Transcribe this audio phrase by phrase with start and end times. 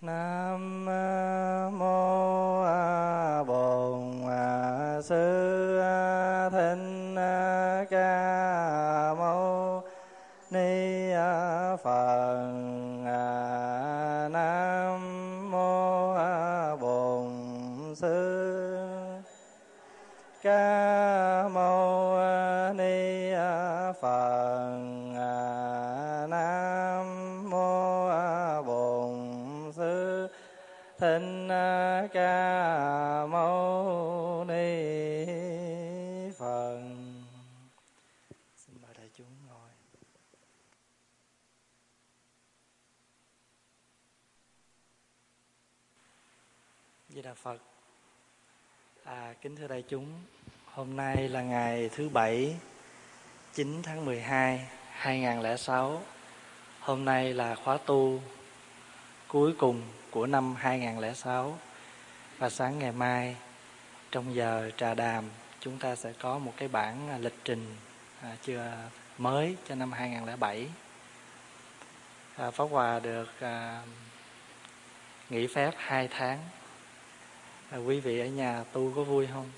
[0.00, 0.84] nam
[1.78, 2.64] mô
[3.44, 4.22] bổn
[5.02, 5.37] sư
[49.48, 50.06] Kính thưa đại chúng
[50.64, 52.56] Hôm nay là ngày thứ Bảy
[53.54, 56.02] 9 tháng 12 2006
[56.80, 58.20] Hôm nay là khóa tu
[59.28, 61.58] cuối cùng của năm 2006
[62.38, 63.36] Và sáng ngày mai
[64.10, 65.24] trong giờ trà đàm
[65.60, 67.76] chúng ta sẽ có một cái bản à, lịch trình
[68.22, 68.72] à, chưa
[69.18, 70.66] mới cho năm 2007
[72.36, 73.82] à, Pháp Hòa được à,
[75.30, 76.38] nghỉ phép 2 tháng
[77.70, 79.50] à, Quý vị ở nhà tu có vui không?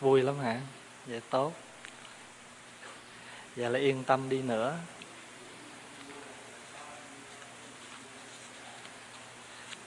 [0.00, 0.60] Vui lắm hả?
[1.06, 1.52] Vậy tốt
[3.56, 4.78] Vậy là yên tâm đi nữa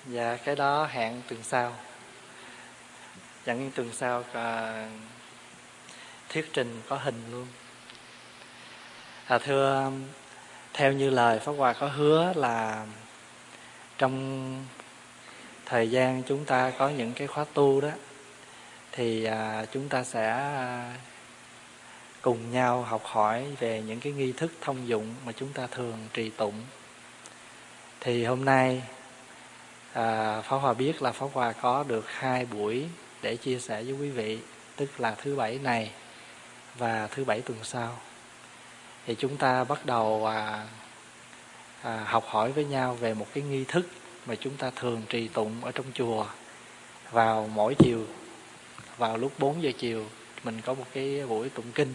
[0.05, 1.83] Dạ cái đó hẹn tuần sau dạ,
[3.45, 4.89] Chẳng tuần sau à,
[6.29, 7.47] thuyết trình có hình luôn
[9.25, 9.91] à, Thưa
[10.73, 12.85] theo như lời Pháp Hòa có hứa là
[13.99, 14.65] trong
[15.65, 17.89] thời gian chúng ta có những cái khóa tu đó
[18.91, 20.93] Thì à, chúng ta sẽ à,
[22.21, 25.97] cùng nhau học hỏi về những cái nghi thức thông dụng mà chúng ta thường
[26.13, 26.53] trì tụng.
[27.99, 28.83] Thì hôm nay
[29.93, 32.85] à, Pháp Hòa biết là pháo Hòa có được hai buổi
[33.21, 34.39] để chia sẻ với quý vị
[34.75, 35.91] tức là thứ bảy này
[36.77, 37.97] và thứ bảy tuần sau.
[39.05, 40.67] Thì chúng ta bắt đầu à,
[41.81, 43.87] à, học hỏi với nhau về một cái nghi thức
[44.25, 46.25] mà chúng ta thường trì tụng ở trong chùa.
[47.11, 48.05] Vào mỗi chiều
[48.97, 50.05] vào lúc 4 giờ chiều
[50.43, 51.93] mình có một cái buổi tụng kinh.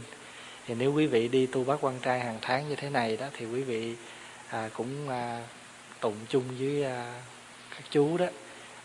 [0.67, 3.27] Thì nếu quý vị đi tu bát quan trai hàng tháng như thế này đó
[3.33, 3.95] thì quý vị
[4.49, 5.43] à, cũng à,
[6.01, 7.21] tụng chung với à,
[7.71, 8.27] các chú đó.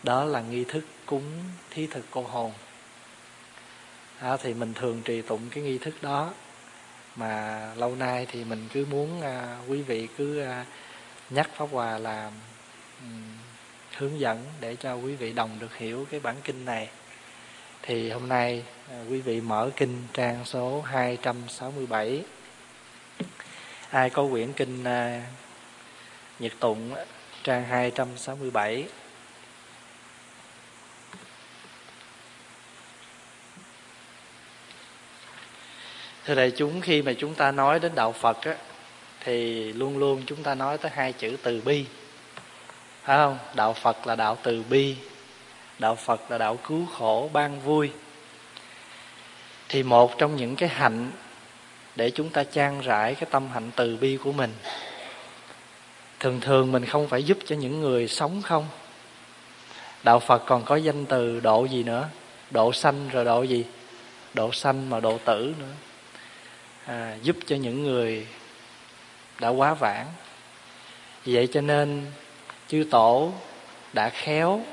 [0.02, 1.24] Đó là nghi thức cúng
[1.70, 2.52] thí thực cô hồn.
[4.18, 6.32] À, thì mình thường trì tụng cái nghi thức đó.
[7.16, 10.64] Mà lâu nay thì mình cứ muốn à, quý vị cứ à,
[11.30, 12.30] nhắc pháp hòa là
[13.00, 13.38] um,
[13.96, 16.88] hướng dẫn để cho quý vị đồng được hiểu cái bản kinh này.
[17.82, 22.24] Thì hôm nay uh, quý vị mở kinh trang số 267
[23.90, 25.22] ai có quyển kinh uh,
[26.38, 26.94] Nhật Tụng
[27.42, 28.88] trang 267
[36.24, 38.56] Thưa đại chúng khi mà chúng ta nói đến đạo Phật á,
[39.24, 41.84] thì luôn luôn chúng ta nói tới hai chữ từ bi.
[43.02, 43.38] Phải không?
[43.54, 44.96] Đạo Phật là đạo từ bi.
[45.78, 47.90] Đạo Phật là đạo cứu khổ ban vui.
[49.68, 51.10] Thì một trong những cái hạnh
[51.96, 54.52] để chúng ta trang rải cái tâm hạnh từ bi của mình.
[56.20, 58.66] Thường thường mình không phải giúp cho những người sống không?
[60.02, 62.08] Đạo phật còn có danh từ độ gì nữa?
[62.50, 63.64] Độ sanh rồi độ gì?
[64.34, 65.72] Độ sanh mà độ tử nữa.
[66.86, 68.26] À, giúp cho những người
[69.40, 70.06] đã quá vãng.
[71.26, 72.06] Vậy cho nên
[72.68, 73.32] chư tổ
[73.92, 74.64] đã khéo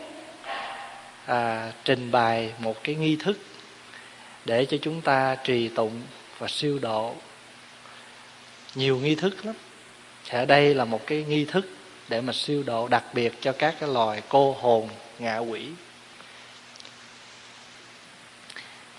[1.26, 3.38] à, trình bày một cái nghi thức
[4.46, 6.02] để cho chúng ta trì tụng
[6.38, 7.16] và siêu độ.
[8.76, 9.56] Nhiều nghi thức lắm.
[10.30, 11.70] Ở đây là một cái nghi thức
[12.10, 14.90] để mà siêu độ đặc biệt cho các cái loài cô hồn
[15.20, 15.70] ngạ quỷ.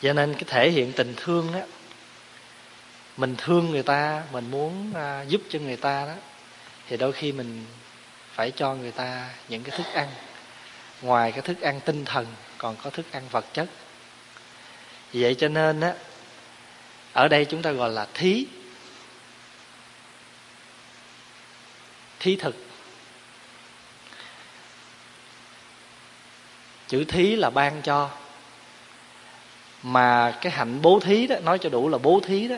[0.03, 1.63] Cho nên cái thể hiện tình thương á
[3.19, 6.15] mình thương người ta mình muốn à, giúp cho người ta đó
[6.89, 7.65] thì đôi khi mình
[8.33, 10.09] phải cho người ta những cái thức ăn.
[11.03, 12.27] Ngoài cái thức ăn tinh thần
[12.59, 13.69] còn có thức ăn vật chất.
[15.13, 15.95] Vậy cho nên á
[17.13, 18.47] ở đây chúng ta gọi là thí.
[22.21, 22.57] Thí thực.
[26.89, 28.11] Chữ thí là ban cho.
[29.83, 32.57] Mà cái hạnh bố thí đó nói cho đủ là bố thí đó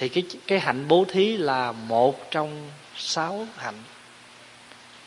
[0.00, 3.82] thì cái cái hạnh bố thí là một trong sáu hạnh.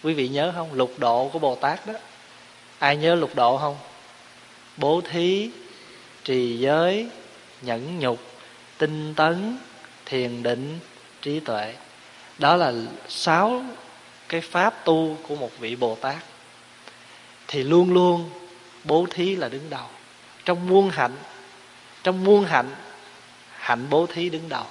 [0.03, 0.73] Quý vị nhớ không?
[0.73, 1.93] Lục độ của bồ tát đó.
[2.79, 3.77] Ai nhớ lục độ không?
[4.77, 5.49] Bố thí,
[6.23, 7.07] trì giới,
[7.61, 8.19] nhẫn nhục,
[8.77, 9.57] tinh tấn,
[10.05, 10.79] thiền định,
[11.21, 11.75] trí tuệ.
[12.37, 12.73] Đó là
[13.09, 13.63] sáu
[14.29, 16.23] cái pháp tu của một vị bồ tát.
[17.47, 18.29] Thì luôn luôn
[18.83, 19.87] bố thí là đứng đầu.
[20.45, 21.15] Trong muôn hạnh,
[22.03, 22.69] trong muôn hạnh
[23.63, 24.65] hạnh bố thí đứng đầu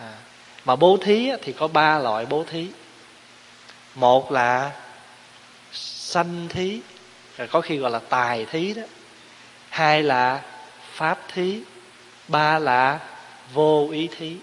[0.00, 0.12] à,
[0.64, 2.66] mà bố thí thì có ba loại bố thí.
[3.94, 4.72] Một là
[5.72, 6.80] sanh thí
[7.36, 8.82] rồi có khi gọi là tài thí đó.
[9.68, 10.42] Hai là
[10.92, 11.60] pháp thí
[12.28, 13.00] ba là
[13.52, 14.36] vô ý thí.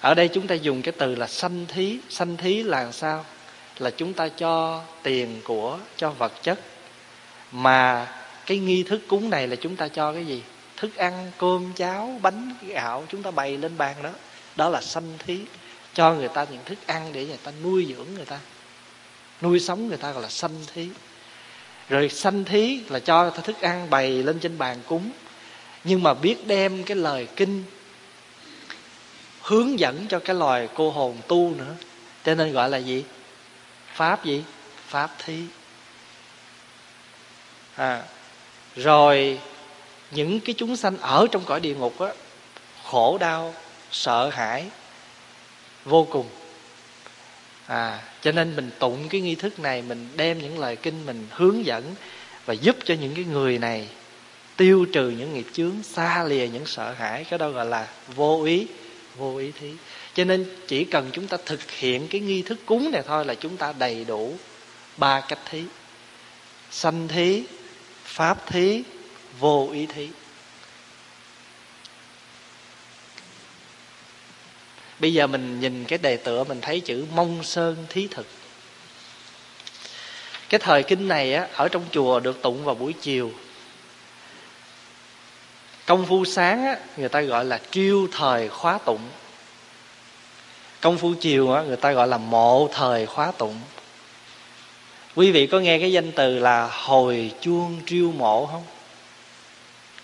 [0.00, 1.98] Ở đây chúng ta dùng cái từ là sanh thí.
[2.08, 3.24] Sanh thí là sao?
[3.78, 6.60] Là chúng ta cho tiền của cho vật chất.
[7.52, 8.08] Mà
[8.46, 10.42] cái nghi thức cúng này là chúng ta cho cái gì?
[10.82, 14.10] Thức ăn, cơm, cháo, bánh gạo chúng ta bày lên bàn đó.
[14.56, 15.40] Đó là sanh thí,
[15.94, 18.38] cho người ta những thức ăn để người ta nuôi dưỡng người ta.
[19.40, 20.88] Nuôi sống người ta gọi là sanh thí.
[21.88, 25.10] Rồi sanh thí là cho ta thức ăn bày lên trên bàn cúng.
[25.84, 27.64] Nhưng mà biết đem cái lời kinh,
[29.42, 31.74] hướng dẫn cho cái loài cô hồn tu nữa.
[32.24, 33.04] Cho nên gọi là gì?
[33.94, 34.44] Pháp gì?
[34.88, 35.42] Pháp thí.
[37.76, 38.02] À
[38.76, 39.38] rồi
[40.14, 42.08] những cái chúng sanh ở trong cõi địa ngục á,
[42.84, 43.54] khổ đau,
[43.90, 44.64] sợ hãi,
[45.84, 46.26] vô cùng.
[47.66, 51.26] À cho nên mình tụng cái nghi thức này, mình đem những lời kinh, mình
[51.30, 51.94] hướng dẫn
[52.44, 53.88] và giúp cho những cái người này
[54.56, 58.44] tiêu trừ những nghiệp chướng, xa lìa những sợ hãi, cái đó gọi là vô
[58.44, 58.66] ý
[59.16, 59.72] vô ý thí.
[60.14, 63.34] Cho nên chỉ cần chúng ta thực hiện cái nghi thức cúng này thôi là
[63.34, 64.36] chúng ta đầy đủ
[64.96, 65.62] ba cách thí.
[66.70, 67.42] Sanh thí,
[68.04, 68.82] pháp thí
[69.42, 70.08] vô ý thí
[75.02, 78.26] bây giờ mình nhìn cái đề tựa mình thấy chữ mông sơn thí thực.
[80.48, 83.32] Cái thời kinh này á, ở trong chùa được tụng vào buổi chiều.
[85.86, 89.08] Công phu sáng á, người ta gọi là triêu thời khóa tụng.
[90.80, 93.60] Công phu chiều á, người ta gọi là mộ thời khóa tụng.
[95.14, 98.64] Quý vị có nghe cái danh từ là hồi chuông triêu mộ không?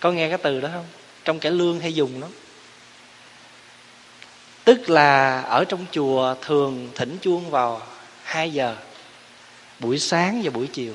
[0.01, 0.87] Có nghe cái từ đó không?
[1.25, 2.27] Trong cải lương hay dùng nó.
[4.65, 7.83] Tức là ở trong chùa thường thỉnh chuông vào
[8.23, 8.77] 2 giờ,
[9.79, 10.95] buổi sáng và buổi chiều.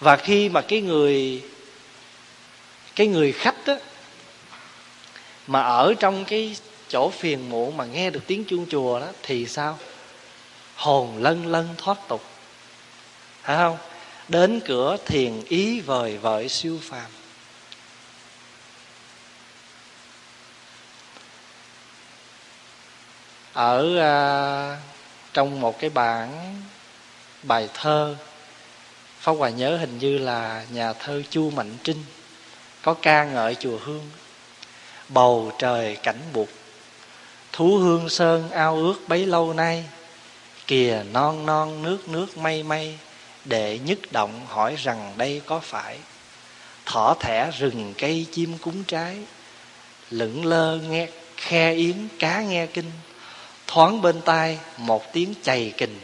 [0.00, 1.42] Và khi mà cái người
[2.96, 3.76] cái người khách đó
[5.46, 6.56] mà ở trong cái
[6.88, 9.78] chỗ phiền muộn mà nghe được tiếng chuông chùa đó, thì sao?
[10.74, 12.24] Hồn lân lân thoát tục.
[13.42, 13.76] Phải không?
[14.28, 17.10] Đến cửa thiền ý vời vợi siêu phàm.
[23.52, 24.78] Ở uh,
[25.32, 26.56] trong một cái bản
[27.42, 28.16] bài thơ
[29.20, 32.04] Pháp Hòa nhớ hình như là nhà thơ Chu Mạnh Trinh
[32.82, 34.10] có ca ngợi chùa Hương.
[35.08, 36.48] Bầu trời cảnh bụt
[37.52, 39.84] thú hương sơn ao ước bấy lâu nay
[40.66, 42.98] kìa non non nước nước mây mây
[43.44, 45.98] để nhất động hỏi rằng đây có phải.
[46.86, 49.16] Thỏ thẻ rừng cây chim cúng trái
[50.10, 52.90] lững lơ nghe khe yến cá nghe kinh
[53.72, 56.00] thoáng bên tai một tiếng chày kình.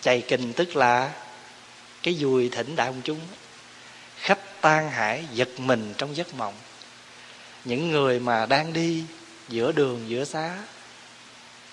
[0.00, 1.12] Chày kình tức là
[2.02, 3.20] cái dùi thỉnh đại ông chúng.
[4.16, 6.54] Khách tan hải giật mình trong giấc mộng.
[7.64, 9.04] Những người mà đang đi
[9.48, 10.58] giữa đường, giữa xá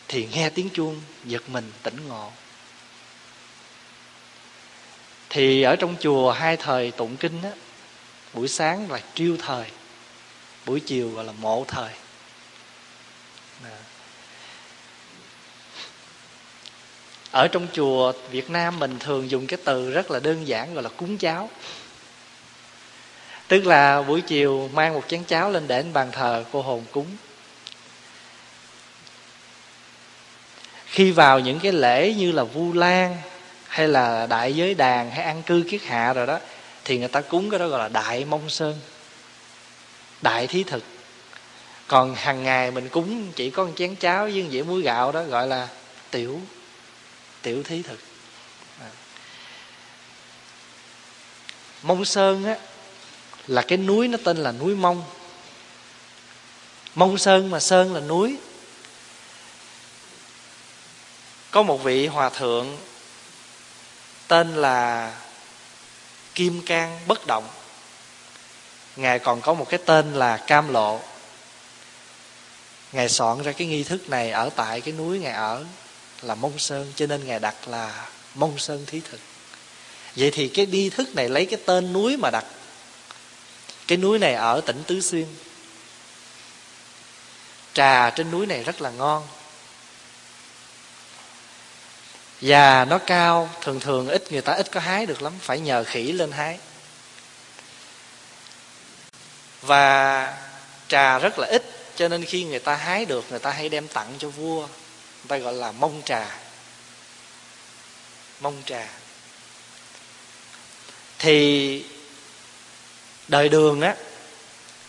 [0.07, 2.32] thì nghe tiếng chuông giật mình tỉnh ngộ.
[5.29, 7.51] Thì ở trong chùa hai thời tụng kinh á,
[8.34, 9.65] buổi sáng là triêu thời,
[10.65, 11.94] buổi chiều gọi là mộ thời.
[17.31, 20.83] Ở trong chùa Việt Nam mình thường dùng cái từ rất là đơn giản gọi
[20.83, 21.50] là cúng cháo.
[23.48, 27.07] Tức là buổi chiều mang một chén cháo lên để bàn thờ, cô hồn cúng.
[30.86, 33.17] Khi vào những cái lễ như là vu lan
[33.67, 36.39] hay là đại giới đàn hay ăn cư kiết hạ rồi đó,
[36.86, 38.79] thì người ta cúng cái đó gọi là đại mông sơn,
[40.21, 40.83] đại thí thực.
[41.88, 45.12] Còn hàng ngày mình cúng chỉ có một chén cháo với một dĩa muối gạo
[45.12, 45.67] đó gọi là
[46.12, 46.41] tiểu
[47.41, 48.00] tiểu thí thực.
[48.81, 48.89] À.
[51.84, 52.55] mông sơn á,
[53.48, 55.03] là cái núi nó tên là núi mông.
[56.96, 58.38] Mông sơn mà sơn là núi.
[61.51, 62.77] Có một vị hòa thượng
[64.27, 65.13] tên là
[66.36, 67.48] kim cang bất động.
[68.96, 71.01] Ngài còn có một cái tên là cam lộ.
[72.91, 75.65] Ngài soạn ra cái nghi thức này ở tại cái núi ngài ở
[76.21, 79.19] là mông sơn, cho nên ngài đặt là mông sơn thí thực.
[80.15, 82.45] Vậy thì cái đi thức này lấy cái tên núi mà đặt.
[83.88, 85.25] Cái núi này ở tỉnh tứ xuyên.
[87.73, 89.27] Trà trên núi này rất là ngon.
[92.41, 95.83] Và nó cao, thường thường ít người ta ít có hái được lắm, phải nhờ
[95.83, 96.59] khỉ lên hái.
[99.61, 100.38] Và
[100.88, 101.63] trà rất là ít,
[101.95, 104.67] cho nên khi người ta hái được, người ta hay đem tặng cho vua
[105.27, 106.35] ta gọi là mông trà.
[108.39, 108.88] Mông trà.
[111.19, 111.85] Thì
[113.27, 113.95] đời đường á,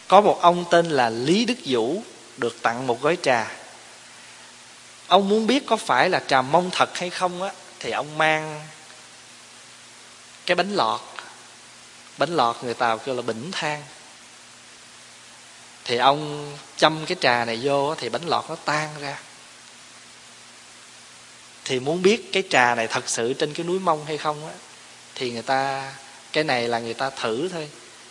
[0.08, 2.02] có một ông tên là lý đức vũ
[2.37, 3.50] được tặng một gói trà.
[5.06, 8.66] Ông muốn biết có phải là trà mông thật hay không á, thì ông mang
[10.46, 11.00] cái bánh lọt.
[12.18, 13.82] Bánh lọt người tàu kêu là bỉnh than
[15.84, 19.18] thì ông châm cái trà này vô thì bánh lọt nó tan ra
[21.71, 24.53] thì muốn biết cái trà này thật sự trên cái núi mông hay không á,
[25.15, 25.93] thì người ta,
[26.33, 27.69] cái này là người ta thử thôi.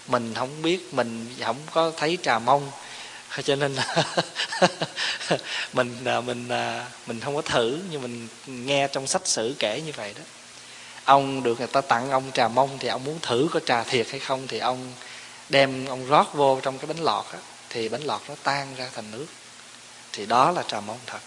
[0.08, 2.72] Mình không biết, mình không có thấy trà mông.
[3.44, 3.76] Cho nên
[5.74, 9.82] mình à, mình à, mình không có thử, nhưng mình nghe trong sách sử kể
[9.86, 10.24] như vậy đó.
[11.06, 14.08] Ông được người ta tặng ông trà mông thì ông muốn thử có trà thiệt
[14.12, 14.94] hay không, thì ông
[15.50, 17.40] đem ông rót vô trong cái bánh lọt á,
[17.70, 19.28] thì bánh lọt nó tan ra thành nước.
[20.14, 21.20] Thì đó là trà mông thật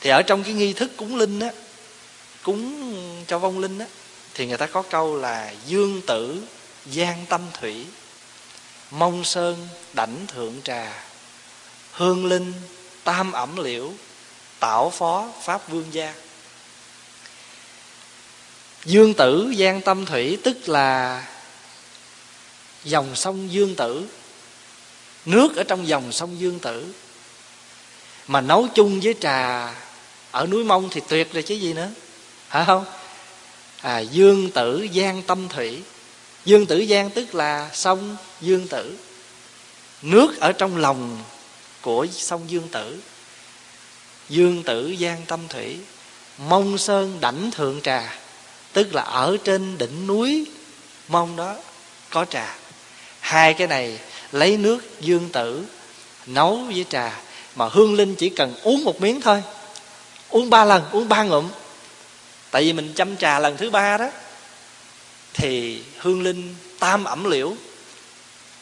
[0.00, 1.50] thì ở trong cái nghi thức cúng linh á,
[2.42, 2.94] cúng
[3.26, 3.86] cho vong linh á,
[4.34, 6.42] thì người ta có câu là dương tử
[6.92, 7.86] giang tâm thủy.
[8.90, 10.92] Mông sơn đảnh thượng trà.
[11.92, 12.52] Hương linh
[13.04, 13.92] tam ẩm liễu.
[14.60, 16.14] Tạo phó pháp vương gia.
[18.84, 21.22] Dương tử giang tâm thủy tức là
[22.84, 24.06] dòng sông dương tử.
[25.24, 26.94] Nước ở trong dòng sông dương tử.
[28.26, 29.74] Mà nấu chung với trà
[30.30, 31.88] ở núi mông thì tuyệt rồi chứ gì nữa.
[32.48, 32.84] Hả không?
[33.80, 35.82] À dương tử giang tâm thủy.
[36.44, 38.96] Dương tử giang tức là sông dương tử.
[40.02, 41.18] Nước ở trong lòng
[41.80, 43.00] của sông dương tử.
[44.28, 45.78] Dương tử giang tâm thủy.
[46.38, 48.18] Mông sơn đảnh thượng trà.
[48.72, 50.46] Tức là ở trên đỉnh núi
[51.08, 51.56] mông đó
[52.10, 52.56] có trà.
[53.20, 53.98] Hai cái này
[54.32, 55.64] lấy nước dương tử
[56.26, 57.20] nấu với trà.
[57.56, 59.42] Mà hương linh chỉ cần uống một miếng thôi
[60.30, 61.48] uống ba lần, uống ba ngụm.
[62.50, 64.08] Tại vì mình chăm trà lần thứ ba đó,
[65.32, 67.54] thì hương linh tam ẩm liễu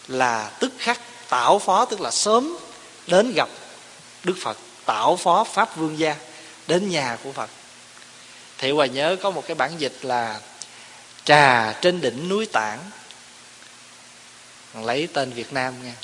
[0.09, 2.57] là tức khắc tạo phó, tức là sớm
[3.07, 3.49] đến gặp
[4.25, 6.17] đức phật, tạo phó pháp vương gia
[6.67, 7.51] đến nhà của phật.
[8.59, 10.41] Thì hòa nhớ có một cái bản dịch là
[11.25, 12.79] trà trên đỉnh núi tảng.
[14.75, 15.95] Lấy tên việt nam nha.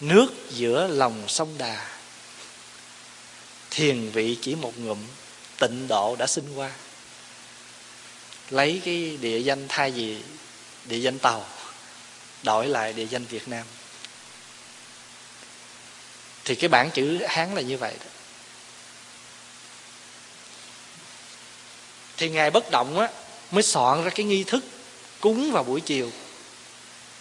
[0.00, 1.86] Nước giữa lòng sông đà
[3.74, 4.98] thiền vị chỉ một ngụm,
[5.58, 6.70] tịnh độ đã sinh qua.
[8.50, 10.22] Lấy cái địa danh thay vì,
[10.84, 11.46] địa danh tàu,
[12.42, 13.66] đổi lại địa danh việt nam.
[16.44, 18.10] Thì cái bản chữ hán là như vậy đó.
[22.16, 23.08] Thì ngài bất động á,
[23.50, 24.64] mới soạn ra cái nghi thức
[25.20, 26.10] cúng vào buổi chiều.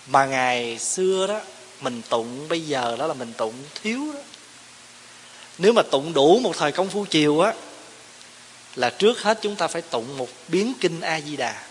[0.08, 1.42] Mà ngày xưa đó,
[1.82, 4.20] mình tụng, bây giờ đó là mình tụng thiếu đó
[5.58, 7.54] nếu mà tụng đủ một thời công phu chiều á,
[8.76, 11.64] là trước hết chúng ta phải tụng một biến kinh a di đà.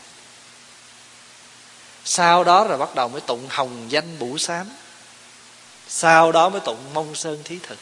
[2.04, 4.70] Sau đó rồi bắt đầu mới tụng hồng danh bủ sám.
[5.88, 7.78] Sau đó mới tụng mông sơn thí thực.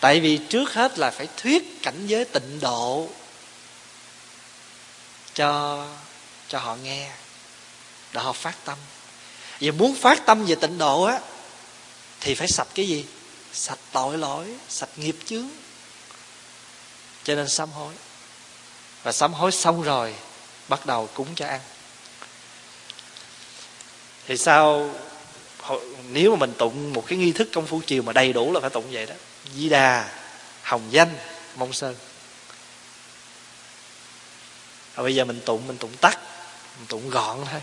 [0.00, 3.08] Tại vì trước hết là phải thuyết cảnh giới tịnh độ
[5.34, 5.84] cho
[6.48, 7.10] cho họ nghe,
[8.12, 8.78] để họ phát tâm.
[9.60, 11.20] Và muốn phát tâm về tịnh độ á,
[12.20, 13.04] thì phải sạch cái gì?
[13.52, 15.48] Sạch tội lỗi, sạch nghiệp chướng.
[17.24, 17.94] Cho nên sám hối.
[19.02, 20.14] Và sám hối xong rồi,
[20.68, 21.60] bắt đầu cúng cho ăn.
[24.26, 24.94] Thì sao
[26.08, 28.60] nếu mà mình tụng một cái nghi thức công phu chiều mà đầy đủ là
[28.60, 29.14] phải tụng vậy đó.
[29.54, 30.20] Di đà,
[30.62, 31.16] hồng danh,
[31.56, 31.96] mông sơn.
[34.94, 36.18] Và bây giờ mình tụng mình tụng tắt
[36.78, 37.60] mình tụng gọn thôi.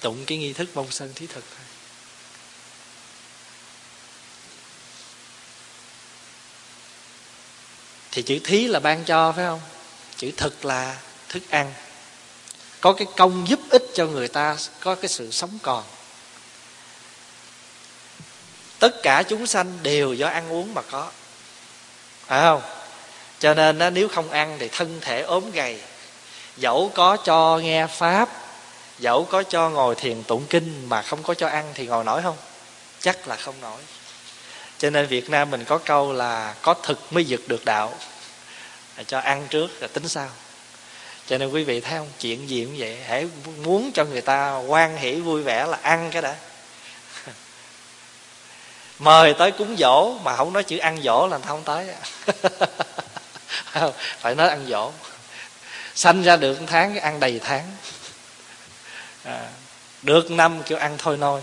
[0.00, 1.63] Tụng cái nghi thức mông sơn thí thực thôi.
[8.14, 9.60] Thì chữ thí là ban cho, phải không?
[10.16, 10.96] Chữ thực là
[11.28, 11.72] thức ăn.
[12.80, 15.84] Có cái công giúp ích cho người ta, có cái sự sống còn.
[18.78, 21.10] Tất cả chúng sanh đều do ăn uống mà có.
[22.26, 22.62] Phải không?
[23.38, 25.80] Cho nên nếu không ăn thì thân thể ốm gầy.
[26.56, 28.28] Dẫu có cho nghe pháp,
[28.98, 32.22] dẫu có cho ngồi thiền tụng kinh mà không có cho ăn thì ngồi nổi
[32.22, 32.36] không?
[33.00, 33.80] Chắc là không nổi
[34.78, 37.92] cho nên việt nam mình có câu là có thực mới giật được đạo.
[38.96, 40.28] À, cho ăn trước rồi tính sau.
[41.26, 42.08] Cho nên quý vị thấy không?
[42.20, 42.98] Chuyện gì cũng vậy.
[43.06, 43.28] Hãy
[43.62, 46.36] muốn cho người ta quan hỷ vui vẻ là ăn cái đã.
[48.98, 51.88] Mời tới cúng dỗ mà không nói chữ ăn dỗ là không tới.
[54.20, 54.92] Phải nói ăn dỗ.
[55.94, 57.70] Sanh ra được một tháng ăn đầy tháng.
[59.24, 59.48] À,
[60.02, 61.40] được năm kêu ăn thôi nôi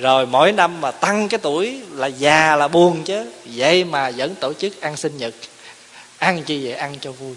[0.00, 3.32] rồi mỗi năm mà tăng cái tuổi là già là buồn chứ.
[3.44, 5.34] Vậy mà vẫn tổ chức ăn sinh nhật.
[6.18, 6.72] Ăn chi vậy?
[6.74, 7.36] Ăn cho vui.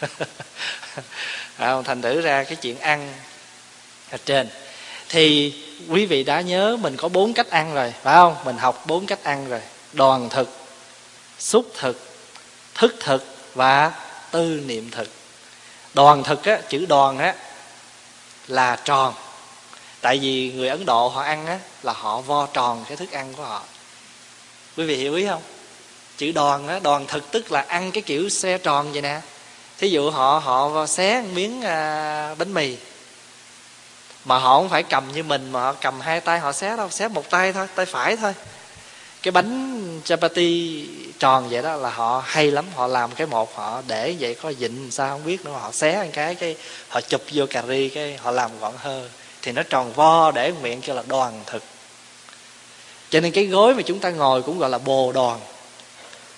[1.56, 3.12] À, thành thử ra cái chuyện ăn
[4.10, 4.48] ở trên.
[5.08, 5.54] Thì
[5.88, 8.36] quý vị đã nhớ mình có bốn cách ăn rồi phải không?
[8.44, 9.60] Mình học bốn cách ăn rồi.
[9.92, 10.48] Đoàn thực
[11.38, 12.10] xúc thực
[12.74, 13.92] thức thực và
[14.30, 15.08] tư niệm thực.
[15.94, 17.34] Đoàn thực á chữ đoàn á
[18.48, 19.14] là tròn
[20.00, 23.34] tại vì người ấn độ họ ăn á là họ vo tròn cái thức ăn
[23.36, 23.62] của họ.
[24.76, 25.42] Quý vị hiểu ý không?
[26.16, 29.20] Chữ đoàn á đoàn thực tức là ăn cái kiểu xe tròn vậy nè.
[29.78, 32.76] Thí dụ họ họ xé miếng à, bánh mì
[34.24, 36.90] mà họ không phải cầm như mình mà họ cầm hai tay họ xé đâu
[36.90, 38.32] xé một tay thôi tay phải thôi.
[39.22, 40.86] Cái bánh chapati
[41.18, 44.52] tròn vậy đó là họ hay lắm họ làm cái một họ để vậy có
[44.52, 46.56] dịnh sao không biết nữa họ xé một cái cái
[46.88, 49.08] họ chụp vô cà ri cái họ làm gọn hơn
[49.42, 51.62] thì nó tròn vo để miệng kêu là đoàn thực.
[53.10, 55.40] Cho nên cái gối mà chúng ta ngồi cũng gọi là bồ đoàn.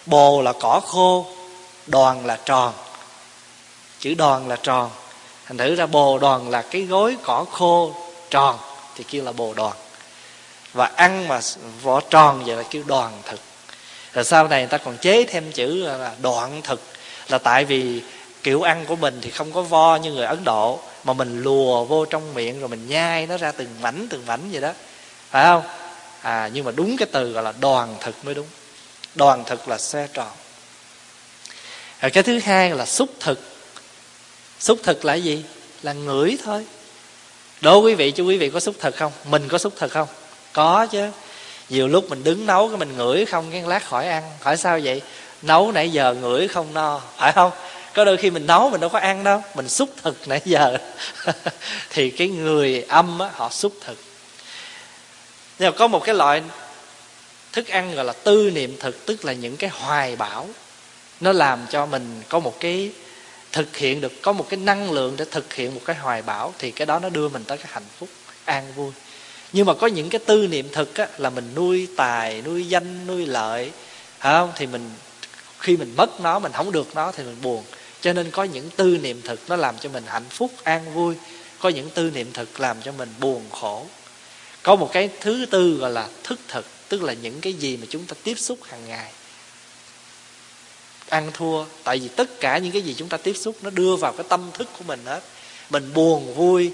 [0.07, 1.27] Bồ là cỏ khô,
[1.87, 2.73] đoàn là tròn.
[3.99, 4.91] Chữ đoàn là tròn.
[5.47, 7.95] Thành thử ra bồ đoàn là cái gối cỏ khô,
[8.31, 8.59] tròn,
[8.97, 9.77] thì kêu là bồ đoàn.
[10.73, 11.41] Và ăn mà
[11.83, 13.41] vỏ tròn vậy là kêu đoàn thực.
[14.13, 16.83] Rồi sau này người ta còn chế thêm chữ là đoạn thực.
[17.29, 18.03] Là tại vì
[18.43, 21.85] kiểu ăn của mình thì không có vo như người ấn độ, mà mình lùa
[21.85, 24.73] vô trong miệng rồi mình nhai nó ra từng mảnh từng mảnh vậy đó.
[25.31, 25.63] Phải không?
[26.23, 28.47] À nhưng mà đúng cái từ gọi là đoàn thực mới đúng.
[29.15, 30.31] Đoàn thực là xe tròn.
[32.01, 33.41] Rồi cái thứ hai là xúc thực.
[34.59, 35.45] Xúc thực là gì?
[35.83, 36.67] Là ngửi thôi.
[37.61, 39.13] Đố quý vị, chú quý vị có xúc thực không?
[39.25, 40.09] Mình có xúc thực không?
[40.53, 41.09] Có chứ.
[41.69, 44.23] Nhiều lúc mình đứng nấu cái mình ngửi không, cái lát khỏi ăn.
[44.41, 45.03] Hỏi sao vậy?
[45.43, 47.01] Nấu nãy giờ ngửi không no.
[47.17, 47.51] Phải không?
[47.95, 50.77] Có đôi khi mình nấu mình đâu có ăn đâu mình xúc thực nãy giờ.
[51.91, 53.99] Thì cái người âm á, họ xúc thực.
[55.59, 56.43] Nhưng mà có một cái loại
[57.53, 60.49] thức ăn gọi là tư niệm thực tức là những cái hoài bão.
[61.21, 62.91] Nó làm cho mình có một cái
[63.53, 66.55] thực hiện được có một cái năng lượng để thực hiện một cái hoài bão
[66.59, 68.09] thì cái đó nó đưa mình tới cái hạnh phúc
[68.45, 68.93] an vui.
[69.53, 73.07] Nhưng mà có những cái tư niệm thực á, là mình nuôi tài nuôi danh
[73.07, 73.71] nuôi lợi
[74.19, 74.53] phải không?
[74.57, 74.91] Thì mình
[75.59, 77.65] khi mình mất nó mình không được nó thì mình buồn
[78.03, 81.15] cho nên có những tư niệm thực nó làm cho mình hạnh phúc, an vui.
[81.59, 83.87] Có những tư niệm thực làm cho mình buồn khổ.
[84.63, 87.87] Có một cái thứ tư gọi là thức thực tức là những cái gì mà
[87.91, 89.13] chúng ta tiếp xúc hàng ngày.
[91.09, 93.97] Ăn thua, tại vì tất cả những cái gì chúng ta tiếp xúc nó đưa
[93.97, 95.21] vào cái tâm thức của mình hết.
[95.71, 96.73] Mình buồn, vui,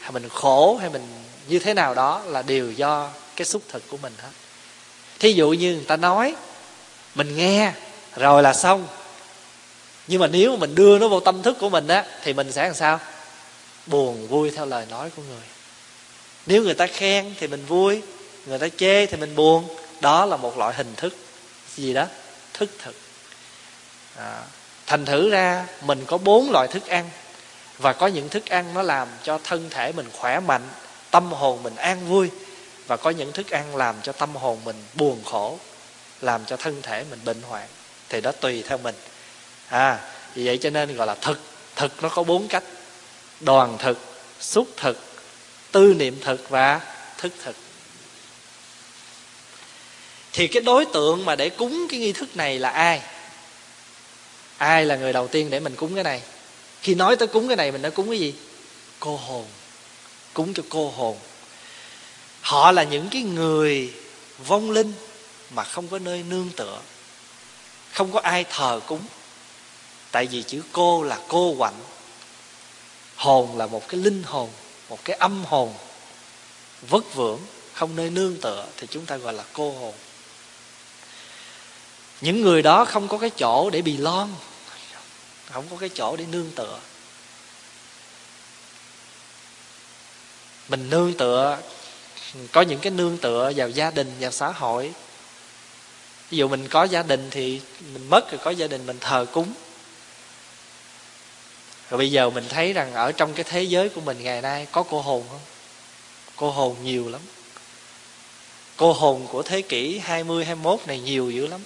[0.00, 1.02] hay mình khổ, hay mình
[1.48, 4.30] như thế nào đó là đều do cái xúc thực của mình hết.
[5.18, 6.34] Thí dụ như người ta nói,
[7.14, 7.72] mình nghe,
[8.16, 8.86] rồi là xong
[10.10, 12.52] nhưng mà nếu mà mình đưa nó vào tâm thức của mình á thì mình
[12.52, 13.00] sẽ làm sao?
[13.86, 15.42] Buồn vui theo lời nói của người.
[16.46, 18.02] Nếu người ta khen thì mình vui
[18.46, 19.76] người ta chê thì mình buồn.
[20.00, 21.16] Đó là một loại hình thức
[21.76, 22.06] gì đó?
[22.54, 22.94] Thức thực.
[24.16, 24.42] À,
[24.86, 27.10] thành thử ra mình có bốn loại thức ăn.
[27.78, 30.68] Và có những thức ăn nó làm cho thân thể mình khỏe mạnh
[31.10, 32.30] tâm hồn mình an vui.
[32.86, 35.58] Và có những thức ăn làm cho tâm hồn mình buồn khổ
[36.20, 37.68] làm cho thân thể mình bệnh hoạn.
[38.08, 38.94] Thì đó tùy theo mình
[39.70, 39.98] à
[40.34, 41.40] vì vậy cho nên gọi là thực.
[41.76, 42.64] Thực nó có bốn cách.
[43.40, 43.98] Đoàn thực,
[44.40, 44.98] xúc thực,
[45.72, 46.80] tư niệm thực và
[47.18, 47.56] thức thực.
[50.32, 53.00] Thì cái đối tượng mà để cúng cái nghi thức này là ai?
[54.56, 56.22] Ai là người đầu tiên để mình cúng cái này?
[56.82, 58.34] Khi nói tới cúng cái này mình nói cúng cái gì?
[59.00, 59.46] Cô hồn.
[60.34, 61.16] Cúng cho cô hồn.
[62.40, 63.94] Họ là những cái người
[64.46, 64.92] vong linh
[65.50, 66.80] mà không có nơi nương tựa.
[67.92, 69.00] Không có ai thờ cúng
[70.12, 71.80] tại vì chữ cô là cô quạnh.
[73.16, 74.50] Hồn là một cái linh hồn,
[74.88, 75.74] một cái âm hồn.
[76.88, 77.40] Vất vưởng,
[77.72, 79.94] không nơi nương tựa thì chúng ta gọi là cô hồn.
[82.20, 84.28] Những người đó không có cái chỗ để bị lon,
[85.50, 86.80] không có cái chỗ để nương tựa.
[90.68, 91.58] Mình nương tựa,
[92.52, 94.92] có những cái nương tựa vào gia đình, vào xã hội.
[96.30, 97.60] Ví dụ mình có gia đình thì
[97.92, 99.52] mình mất, rồi có gia đình mình thờ cúng
[101.90, 104.66] rồi bây giờ mình thấy rằng ở trong cái thế giới của mình ngày nay
[104.72, 105.40] có cô hồn không?
[106.36, 107.20] Cô hồn nhiều lắm.
[108.76, 111.60] Cô hồn của thế kỷ 20, 21 này nhiều dữ lắm.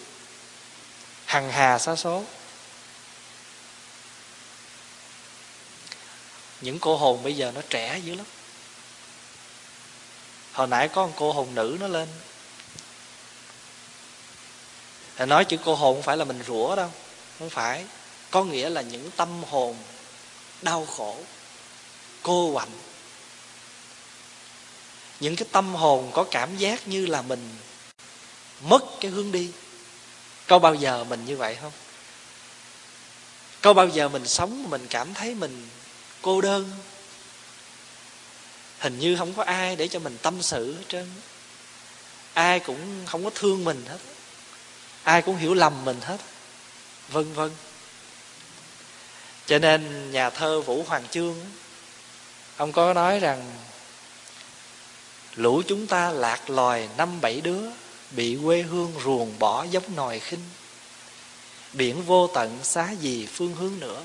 [1.25, 2.25] Hằng hà xa số.
[6.61, 8.27] Những cô hồn bây giờ nó trẻ dữ lắm.
[10.53, 12.09] Hồi nãy có một cô hồn nữ nó lên.
[15.19, 16.91] Nói chữ cô hồn không phải là mình rủa đâu.
[17.39, 17.85] Không phải.
[18.31, 19.77] Có nghĩa là những tâm hồn
[20.65, 21.17] đau khổ,
[22.23, 22.71] cô quạnh
[25.21, 27.57] những cái tâm hồn có cảm giác như là mình
[28.63, 29.51] mất cái hướng đi.
[30.47, 31.73] Có bao giờ mình như vậy không?
[33.63, 35.69] Có bao giờ mình sống mình cảm thấy mình
[36.23, 36.71] cô đơn?
[38.79, 41.11] Hình như không có ai để cho mình tâm sự hết trơn.
[42.33, 43.99] Ai cũng không có thương mình hết.
[45.03, 46.19] Ai cũng hiểu lầm mình hết.
[47.09, 47.51] Vân vân
[49.47, 51.37] cho nên nhà thơ vũ hoàng chương,
[52.57, 53.53] ông có nói rằng,
[55.35, 57.63] lũ chúng ta lạc loài năm bảy đứa,
[58.11, 60.45] bị quê hương ruồng bỏ giống nòi khinh.
[61.73, 64.03] Biển vô tận xá gì phương hướng nữa,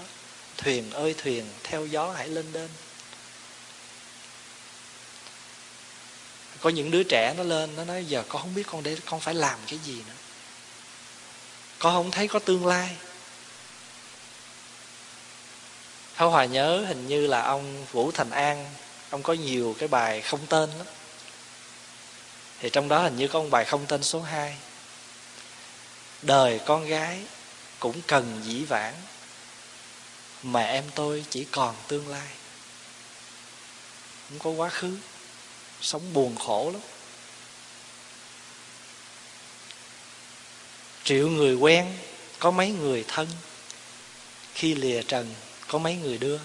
[0.58, 2.70] thuyền ơi thuyền theo gió hãy lên đên.
[6.62, 9.20] Có những đứa trẻ nó lên, nó nói, giờ con không biết con để, con
[9.20, 10.14] phải làm cái gì nữa.
[11.80, 12.96] Con không thấy có tương lai.
[16.20, 18.66] Pháp Hòa nhớ hình như là ông Vũ Thành An,
[19.10, 20.88] Ông có nhiều cái bài không tên lắm.
[22.60, 24.56] Thì trong đó hình như có một bài không tên số 2
[26.22, 27.20] Đời con gái
[27.80, 28.94] cũng cần dĩ vãng,
[30.44, 32.28] Mà em tôi chỉ còn tương lai.
[34.30, 34.98] Không có quá khứ,
[35.82, 36.82] Sống buồn khổ lắm.
[41.04, 41.98] Triệu người quen
[42.40, 43.28] Có mấy người thân,
[44.54, 45.36] Khi lìa trần
[45.70, 46.40] có mấy người đưa?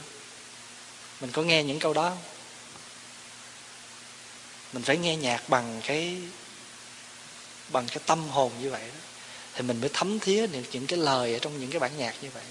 [1.21, 2.23] Mình có nghe những câu đó không?
[4.73, 6.19] Mình phải nghe nhạc bằng cái
[7.69, 9.01] bằng cái tâm hồn như vậy đó.
[9.55, 12.15] Thì mình mới thấm thía được những cái lời ở trong những cái bản nhạc
[12.23, 12.45] như vậy.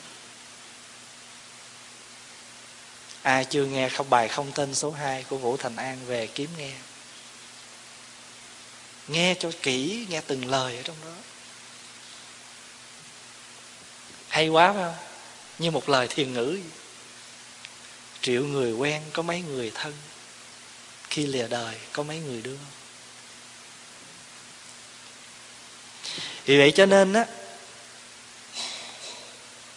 [3.22, 6.50] Ai chưa nghe không, bài không tên số 2 của Vũ Thành An về kiếm
[6.58, 6.72] nghe?
[9.08, 11.12] Nghe cho kỹ, nghe từng lời ở trong đó.
[14.28, 15.13] Hay quá phải không?
[15.64, 16.60] Như một lời thiền ngữ.
[18.22, 19.94] Triệu người quen có mấy người thân,
[21.10, 22.58] khi lìa đời có mấy người đưa.
[26.46, 27.26] Vì vậy cho nên á,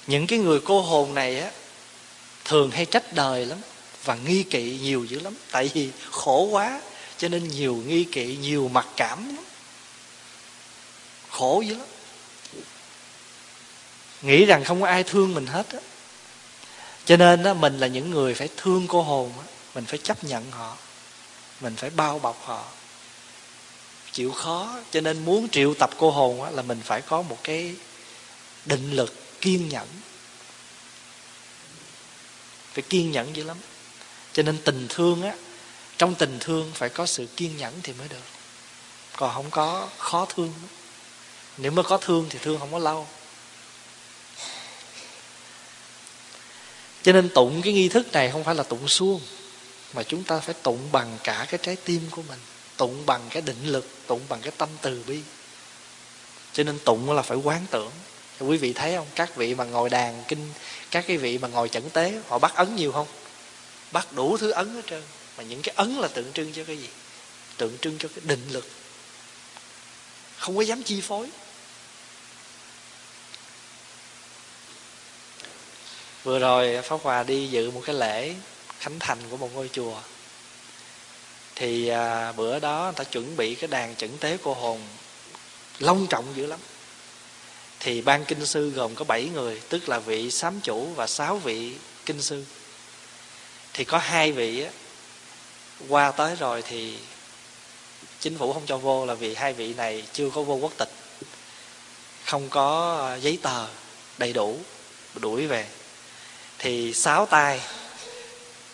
[0.07, 1.51] những cái người cô hồn này á,
[2.45, 3.59] thường hay trách đời lắm
[4.05, 5.35] và nghi kỵ nhiều dữ lắm.
[5.51, 6.81] Tại vì khổ quá,
[7.19, 9.45] cho nên nhiều nghi kỵ, nhiều mặc cảm lắm.
[11.31, 11.87] Khổ dữ lắm
[14.23, 15.79] nghĩ rằng không có ai thương mình hết á.
[17.05, 19.45] Cho nên á, mình là những người phải thương cô hồn á.
[19.75, 20.77] Mình phải chấp nhận họ.
[21.61, 22.65] Mình phải bao bọc họ.
[24.13, 27.39] Chịu khó, cho nên muốn triệu tập cô hồn á, là mình phải có một
[27.45, 27.75] cái
[28.65, 29.89] định lực kiên nhẫn.
[32.73, 33.57] Phải kiên nhẫn dữ lắm.
[34.33, 35.35] Cho nên tình thương á,
[35.99, 38.25] trong tình thương phải có sự kiên nhẫn thì mới được.
[39.17, 40.53] Còn không có khó thương.
[41.57, 43.07] Nếu mà có thương thì thương không có lâu.
[47.07, 49.21] Cho nên tụng cái nghi thức này không phải là tụng suông,
[49.95, 52.39] mà chúng ta phải tụng bằng cả cái trái tim của mình,
[52.77, 55.21] tụng bằng cái định lực, tụng bằng cái tâm từ bi.
[56.53, 57.91] Cho nên tụng là phải quán tưởng.
[58.41, 59.07] Quý vị thấy không?
[59.15, 60.53] Các vị mà ngồi đàn kinh,
[60.91, 63.07] các cái vị mà ngồi chẩn tế, họ bắt ấn nhiều không?
[63.93, 65.03] Bắt đủ thứ ấn hết trơn.
[65.39, 66.89] Mà những cái ấn là tượng trưng cho cái gì?
[67.57, 68.69] Tượng trưng cho cái định lực.
[70.37, 71.31] Không có dám chi phối.
[76.27, 78.35] Vừa rồi pháp hòa đi dự một cái lễ
[78.79, 80.01] khánh thành của một ngôi chùa.
[81.55, 84.81] Thì à, bữa đó người ta chuẩn bị cái đàn chẩn tế cô hồn
[85.79, 86.59] long trọng dữ lắm.
[87.81, 91.37] Thì ban kinh sư gồm có 7 người tức là vị sám chủ và sáu
[91.37, 91.75] vị
[92.07, 92.45] kinh sư.
[93.73, 94.71] Thì có hai vị á,
[95.89, 96.99] qua tới rồi thì
[98.21, 100.91] chính phủ không cho vô là vì hai vị này chưa có vô quốc tịch.
[102.25, 103.67] Không có giấy tờ
[104.19, 104.59] đầy đủ
[105.15, 105.67] đuổi về
[106.59, 107.61] thì sáu tay.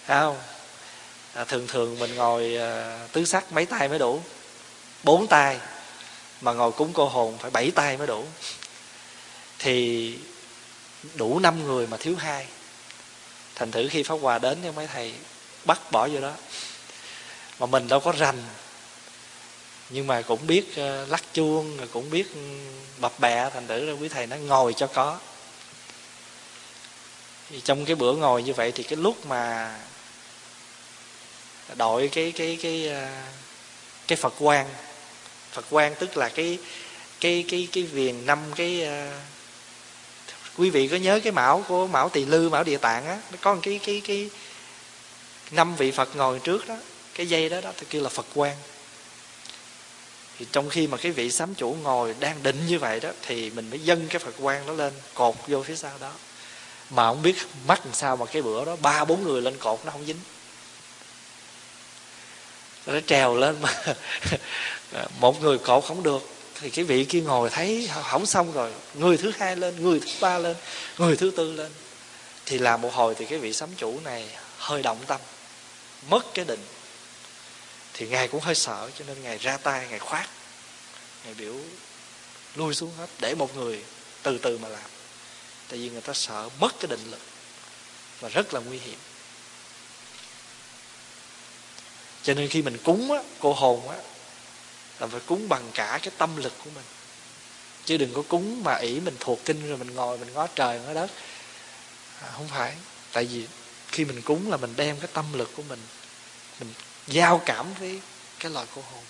[0.06, 0.38] Không?
[1.34, 4.22] À, thường thường mình ngồi à, tứ sắc mấy tay mới đủ?
[5.02, 5.58] Bốn tay.
[6.40, 8.24] Mà ngồi cúng cô hồn phải bảy tay mới đủ.
[9.58, 10.18] Thì
[11.14, 12.46] đủ năm người mà thiếu hai.
[13.54, 15.14] Thành thử khi pháp hòa đến thì mấy thầy
[15.64, 16.32] bắt bỏ vô đó.
[17.58, 18.42] Mà mình đâu có rành.
[19.90, 22.40] Nhưng mà cũng biết à, lắc chuông rồi cũng biết ừ,
[22.98, 25.18] bập bẹ thành thử là quý thầy nó ngồi cho có
[27.52, 29.74] thì trong cái bữa ngồi như vậy thì cái lúc mà
[31.76, 33.08] đội cái cái cái ờ,
[34.08, 34.66] cái Phật quan
[35.52, 36.58] Phật quan tức là cái
[37.20, 39.10] cái cái cái viền năm cái ờ,
[40.56, 43.38] quý vị có nhớ cái mão của mão tỳ lư, mão địa tạng á, nó
[43.40, 44.30] có một cái cái cái
[45.50, 46.76] năm vị Phật ngồi trước đó,
[47.14, 48.56] cái dây đó đó thì kêu là Phật quan
[50.38, 53.50] thì trong khi mà cái vị sám chủ ngồi đang định như vậy đó thì
[53.50, 56.12] mình mới dâng cái phật quan đó lên, cột vô phía sau đó
[56.94, 59.80] mà không biết mắc làm sao mà cái bữa đó ba, bốn người lên cột
[59.84, 60.20] nó không dính.
[62.86, 63.84] Nó trèo lên mà
[65.20, 66.22] một người cột không được.
[66.60, 68.72] Thì cái vị kia ngồi thấy không xong rồi.
[68.94, 70.56] Người thứ hai lên, người thứ ba lên,
[70.98, 71.72] người thứ tư lên.
[72.46, 74.28] Thì làm một hồi thì cái vị sám chủ này
[74.58, 75.20] hơi động tâm,
[76.10, 76.60] mất cái định.
[77.94, 80.28] Thì ngài cũng hơi sợ, cho nên ngài ra tay, ngài khoát.
[81.24, 81.54] Ngài biểu
[82.54, 83.82] lui xuống hết, để một người
[84.22, 84.90] từ từ mà làm
[85.72, 87.20] tại vì người ta sợ mất cái định lực
[88.20, 88.98] và rất là nguy hiểm.
[92.22, 93.96] Cho nên khi mình cúng á cô hồn á
[95.00, 96.84] là phải cúng bằng cả cái tâm lực của mình.
[97.84, 100.80] Chứ đừng có cúng mà ỷ mình thuộc kinh rồi mình ngồi mình ngó trời
[100.80, 101.10] ngó đất.
[102.20, 102.74] À, không phải.
[103.12, 103.46] Tại vì
[103.88, 105.80] khi mình cúng là mình đem cái tâm lực của mình
[106.60, 106.74] mình
[107.06, 108.00] giao cảm với
[108.38, 109.04] cái loài cô hồn.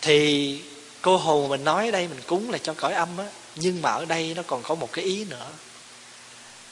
[0.00, 0.62] Thì
[1.02, 3.90] cô hồn mình nói ở đây mình cúng là cho cõi âm á, nhưng mà
[3.90, 5.50] ở đây nó còn có một cái ý nữa,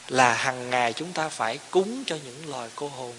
[0.09, 3.15] là hàng ngày chúng ta phải cúng cho những loài cô hồn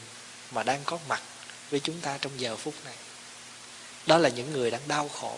[0.51, 1.21] mà đang có mặt
[1.69, 2.95] với chúng ta trong giờ phút này.
[4.05, 5.37] Đó là những người đang đau khổ.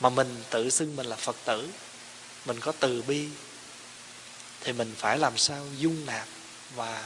[0.00, 1.68] Mà mình tự xưng mình là phật tử,
[2.46, 3.28] mình có từ bi,
[4.60, 6.26] thì mình phải làm sao dung nạp
[6.74, 7.04] và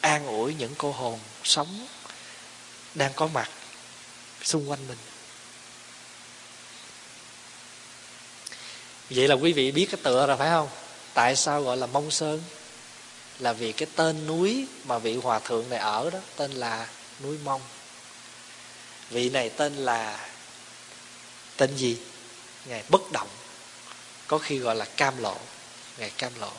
[0.00, 1.86] an ủi những cô hồn sống
[2.94, 3.50] đang có mặt
[4.42, 4.98] xung quanh mình.
[9.10, 10.68] Vậy là quý vị biết cái tựa rồi, phải không?
[11.14, 12.42] Tại sao gọi là mông sơn?
[13.38, 16.86] Là vì cái tên núi mà vị hòa thượng này ở đó, tên là
[17.22, 17.60] núi mông.
[19.10, 20.28] Vị này tên là,
[21.56, 21.96] tên gì?
[22.66, 23.28] Ngài bất động.
[24.26, 25.36] Có khi gọi là cam lộ.
[25.98, 26.52] Ngài cam lộ.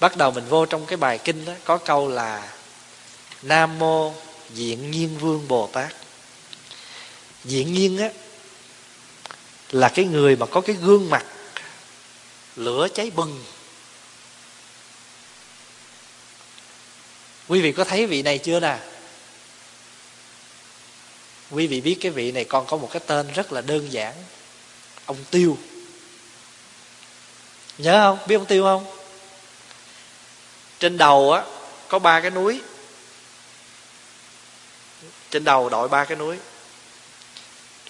[0.00, 2.52] Bắt đầu mình vô trong cái bài kinh đó, có câu là,
[3.42, 4.12] nam mô
[4.54, 5.94] diện nhiên vương bồ tát.
[7.44, 8.08] Diện nhiên á
[9.70, 11.24] là cái người mà có cái gương mặt
[12.56, 13.44] lửa cháy bừng.
[17.48, 18.78] Quý vị có thấy vị này chưa nè?
[21.50, 24.14] Quý vị biết cái vị này còn có một cái tên rất là đơn giản.
[25.06, 25.58] Ông tiêu.
[27.78, 28.28] Nhớ không?
[28.28, 28.86] Biết ông tiêu không?
[30.78, 31.44] Trên đầu á
[31.88, 32.60] có ba cái núi.
[35.30, 36.36] Trên đầu đội ba cái núi.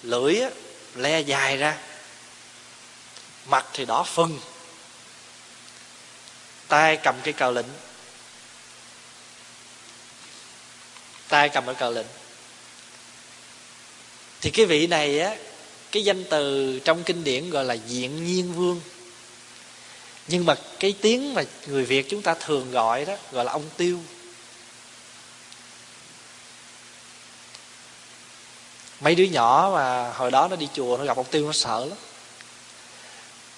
[0.01, 0.49] Lưỡi á,
[0.95, 1.77] le dài ra.
[3.45, 4.39] Mặt thì đỏ phừng,
[6.67, 7.65] tay cầm cái cờ lệnh.
[11.27, 12.07] Tay cầm cái cờ lệnh.
[14.41, 15.35] Thì cái vị này á
[15.91, 18.81] cái danh từ trong kinh điển gọi là diện nhiên vương.
[20.27, 23.69] Nhưng mà cái tiếng mà người việt chúng ta thường gọi đó gọi là ông
[23.77, 23.99] tiêu.
[29.01, 31.85] Mấy đứa nhỏ mà hồi đó nó đi chùa nó gặp ông tiêu nó sợ
[31.85, 31.97] lắm.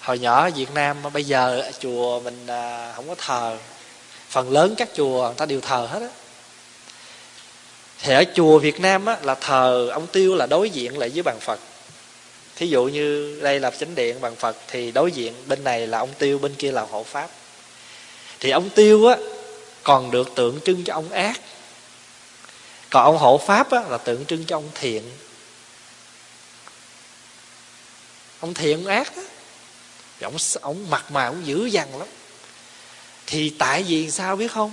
[0.00, 3.56] Hồi nhỏ ở việt nam bây giờ chùa mình à, không có thờ.
[4.28, 6.08] Phần lớn các chùa người ta đều thờ hết á.
[8.02, 11.22] Thì ở chùa việt nam á, là thờ ông tiêu là đối diện lại với
[11.22, 11.60] bàn phật.
[12.56, 15.98] Thí dụ như đây là chánh điện Bàn phật thì đối diện bên này là
[15.98, 17.30] ông tiêu bên kia là hộ pháp.
[18.40, 19.16] Thì ông tiêu á
[19.82, 21.40] còn được tượng trưng cho ông ác.
[22.90, 25.02] Còn ông hộ pháp á là tượng trưng cho ông thiện.
[28.42, 29.22] Ông thiện ông ác á.
[30.22, 32.08] Ông ông mặt mà ông dữ dằn lắm.
[33.26, 34.72] Thì tại vì sao biết không?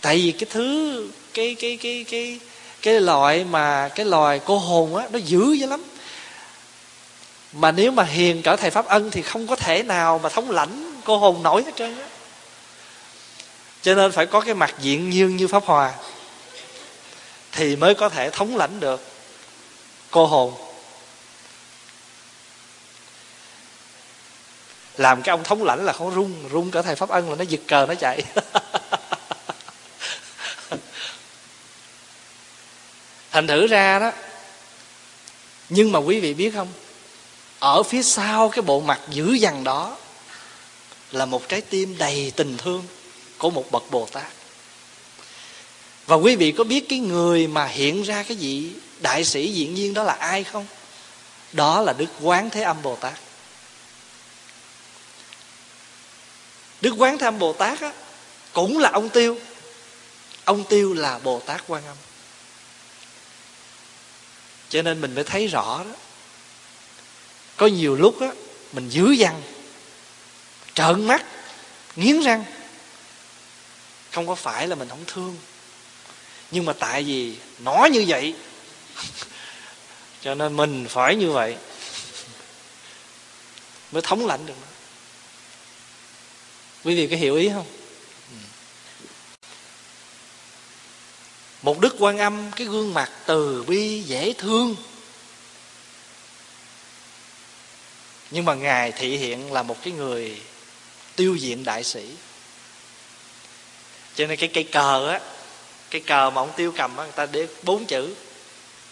[0.00, 2.40] Tại vì cái thứ, cái cái cái cái
[2.82, 5.82] cái loại mà, cái loài cô hồn á, nó dữ dữ lắm.
[7.52, 10.50] Mà nếu mà hiền cỡ thầy pháp ân thì không có thể nào mà thống
[10.50, 12.08] lãnh cô hồn nổi hết trơn á.
[13.82, 15.94] Cho nên phải có cái mặt diện như như pháp hòa
[17.52, 19.00] thì mới có thể thống lãnh được
[20.10, 20.71] cô hồn.
[24.96, 27.44] Làm cái ông thống lãnh là không rung rung cả thầy pháp ân là nó
[27.44, 28.22] giật cờ nó chạy.
[33.30, 34.12] Thành thử ra đó,
[35.68, 36.68] nhưng mà quý vị biết không?
[37.58, 39.96] Ở phía sau cái bộ mặt dữ dằn đó
[41.12, 42.84] là một trái tim đầy tình thương
[43.38, 44.32] của một bậc bồ tát.
[46.06, 49.74] Và quý vị có biết cái người mà hiện ra cái vị đại sĩ diện
[49.74, 50.66] nhiên đó là ai không?
[51.52, 53.14] Đó là đức quán thế âm bồ tát.
[56.82, 57.92] Đức quán tham bồ tát á,
[58.52, 59.38] cũng là ông tiêu.
[60.44, 61.96] Ông tiêu là bồ tát quan âm.
[64.68, 65.96] Cho nên mình mới thấy rõ đó.
[67.56, 68.28] Có nhiều lúc á
[68.72, 69.42] mình dữ dằn
[70.74, 71.24] trợn mắt
[71.96, 72.44] nghiến răng.
[74.12, 75.36] Không có phải là mình không thương.
[76.50, 78.34] Nhưng mà tại vì nó như vậy
[80.22, 81.56] cho nên mình phải như vậy.
[83.92, 84.54] Mới thống lãnh được.
[84.60, 84.71] nó
[86.84, 87.66] quý vị có hiểu ý không?
[91.62, 94.76] Một đức quan âm, cái gương mặt từ bi, dễ thương.
[98.30, 100.40] Nhưng mà ngài thị hiện là một cái người
[101.16, 102.08] tiêu diện đại sĩ.
[104.14, 105.20] Cho nên cái cây cờ á,
[105.90, 108.14] cái cờ mà ông tiêu cầm á, người ta để bốn chữ,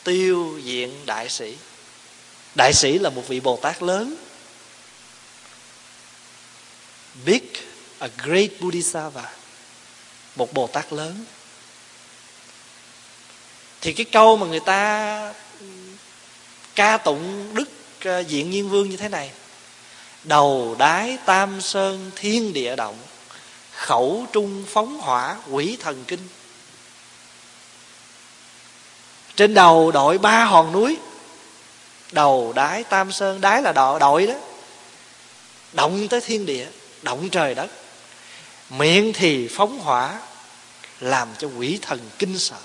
[0.05, 1.57] tiêu diện đại sĩ.
[2.55, 4.17] Đại sĩ là một vị bồ tát lớn,
[7.25, 7.43] big
[8.01, 9.31] a great bodhisattva,
[10.37, 11.25] một bồ tát lớn.
[13.81, 15.35] Thì cái câu mà người ta
[16.75, 17.69] ca tụng đức
[18.05, 19.31] ờ, diện nhiên vương như thế này.
[20.25, 22.99] Đầu đái tam sơn thiên địa động,
[23.73, 26.29] khẩu trung phóng hỏa quỷ thần kinh.
[29.37, 30.97] Trên đầu đội ba hòn núi,
[32.13, 34.35] đầu đái tam sơn, đái là đội đội đó,
[35.73, 36.67] động tới thiên địa,
[37.03, 37.71] động trời đất
[38.71, 40.21] miệng thì phóng hỏa,
[41.01, 42.61] làm cho quỷ thần kinh sợ.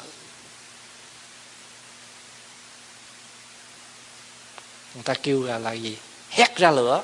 [4.94, 5.98] Người ta kêu là là gì?
[6.30, 7.04] Hét ra lửa.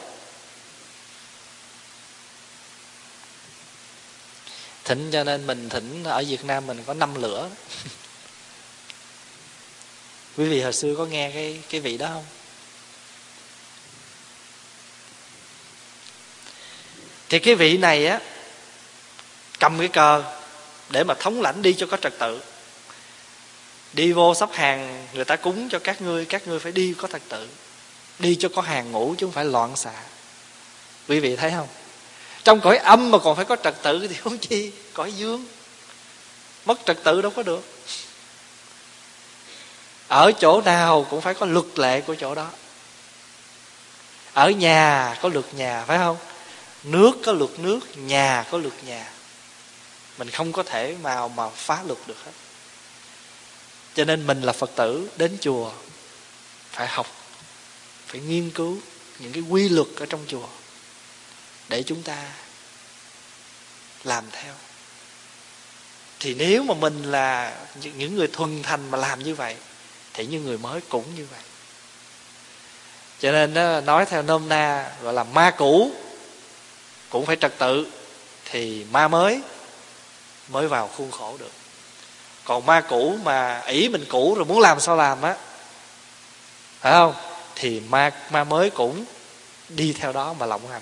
[4.84, 7.50] Thỉnh cho nên mình thỉnh ở việt nam mình có năm lửa.
[10.38, 12.26] Quý vị hồi xưa có nghe cái cái vị đó không?
[17.30, 18.20] Thì cái vị này á
[19.62, 20.24] cầm cái cờ
[20.90, 22.42] để mà thống lãnh đi cho có trật tự.
[23.94, 27.08] Đi vô sắp hàng, người ta cúng cho các ngươi các ngươi phải đi có
[27.08, 27.50] trật tự.
[28.20, 29.94] Đi cho có hàng ngủ chứ không phải loạn xạ.
[31.08, 31.68] Quý vị thấy không?
[32.44, 35.46] Trong cõi âm mà còn phải có trật tự thì không chi cõi dương.
[36.66, 37.66] Mất trật tự đâu có được.
[40.08, 42.48] Ở chỗ nào cũng phải có luật lệ của chỗ đó.
[44.34, 46.18] Ở nhà có luật nhà, phải không?
[46.84, 49.06] Nước có luật nước, nhà có luật nhà
[50.22, 52.32] mình không có thể nào mà phá luật được hết.
[53.94, 55.72] Cho nên mình là phật tử đến chùa
[56.72, 57.08] phải học
[58.08, 58.78] phải nghiên cứu
[59.20, 60.48] những cái quy luật ở trong chùa
[61.70, 62.18] để chúng ta
[64.04, 64.54] làm theo.
[66.20, 69.56] Thì nếu mà mình là những người thuần thành mà làm như vậy
[70.14, 71.42] thì những người mới cũng như vậy.
[73.20, 75.92] Cho nên đó, nói theo nôm na gọi là ma cũ
[77.10, 77.88] cũng phải trật tự
[78.46, 79.42] thì ma mới
[80.52, 81.52] mới vào khuôn khổ được.
[82.44, 85.36] Còn ma cũ mà ỷ mình cũ rồi muốn làm sao làm á,
[86.80, 87.14] phải không?
[87.56, 89.06] Thì ma ma mới cũng
[89.70, 90.82] đi theo đó mà lộng hành.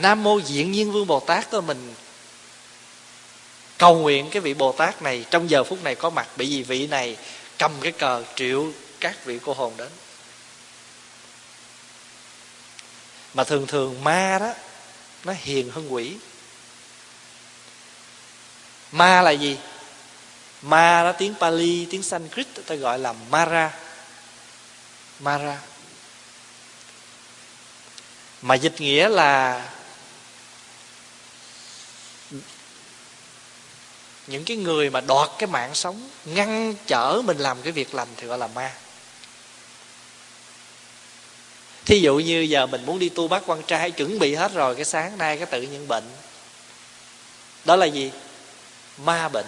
[0.00, 1.94] Nam mô diện nhiên vương bồ tát đó mình
[3.78, 6.28] cầu nguyện cái vị bồ tát này trong giờ phút này có mặt.
[6.36, 7.16] Bởi vì vị này
[7.58, 8.66] cầm cái cờ triệu
[9.00, 9.88] các vị cô hồn đến.
[13.34, 14.54] Mà thường thường ma đó,
[15.24, 16.16] nó hiền hơn quỷ.
[18.92, 19.58] Ma là gì?
[20.62, 23.74] Ma đó tiếng pali, tiếng sanskrit ta gọi là mara.
[25.20, 25.58] Mara.
[28.42, 29.64] Mà dịch nghĩa là
[34.26, 38.08] những cái người mà đoạt cái mạng sống, ngăn trở mình làm cái việc lành
[38.16, 38.72] thì gọi là ma
[41.84, 44.74] thí dụ như giờ mình muốn đi tu bác quan trai chuẩn bị hết rồi,
[44.74, 46.04] cái sáng nay cái tự nhiên bệnh.
[47.64, 48.10] Đó là gì?
[49.04, 49.46] Ma bệnh.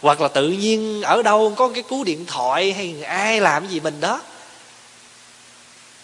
[0.00, 3.80] Hoặc là tự nhiên ở đâu có cái cú điện thoại hay ai làm gì
[3.80, 4.22] mình đó.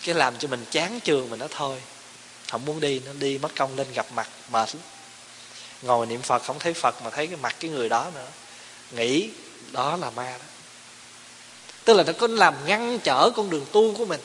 [0.04, 1.76] Cái làm cho mình chán trường mình nó thôi.
[2.50, 4.68] Không muốn đi, nó đi mất công lên gặp mặt, mệt
[5.82, 8.26] ngồi niệm phật, không thấy phật mà thấy cái mặt cái người đó nữa.
[8.92, 9.30] Nghĩ
[9.72, 10.44] đó là ma đó.
[11.84, 14.20] Tức là nó có làm ngăn trở con đường tu của mình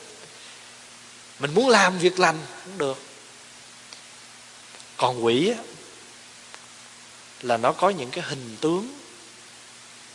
[1.38, 2.98] mình muốn làm việc lành cũng được.
[4.96, 5.58] Còn quỷ á,
[7.42, 8.98] là nó có những cái hình tướng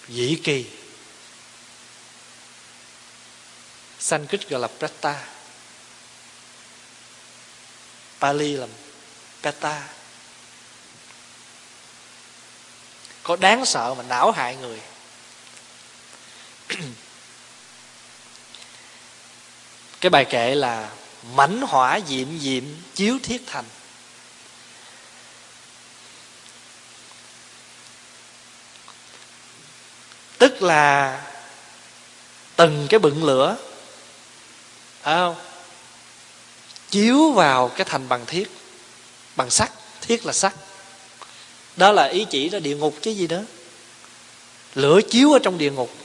[0.07, 0.65] dị kỳ.
[3.99, 5.27] Sanskrit gọi là Prata.
[8.19, 8.67] Pali là
[9.43, 9.87] Peta.
[13.23, 14.81] Có đáng sợ mà não hại người.
[20.01, 20.89] Cái bài kệ là
[21.23, 22.63] mảnh hỏa diệm diệm,
[22.95, 23.65] chiếu thiết thành.
[30.37, 31.21] Tức là
[32.55, 33.57] từng cái bựng lửa,
[35.01, 35.35] phải không?
[36.89, 38.51] Chiếu vào cái thành bằng thiết,
[39.35, 40.53] bằng sắt, thiết là sắt.
[41.75, 43.39] Đó là ý chỉ ra địa ngục chứ gì đó
[44.75, 45.95] lửa chiếu ở trong địa ngục.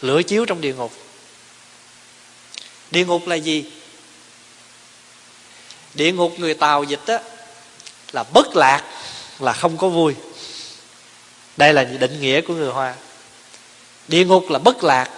[0.00, 0.92] Lửa chiếu trong địa ngục
[2.92, 3.64] địa ngục là gì?
[5.94, 7.18] Địa ngục người tàu dịch á,
[8.12, 8.84] là bất lạc,
[9.38, 10.14] là không có vui.
[11.56, 12.94] Đây là định nghĩa của người hoa.
[14.08, 15.10] Địa ngục là bất lạc.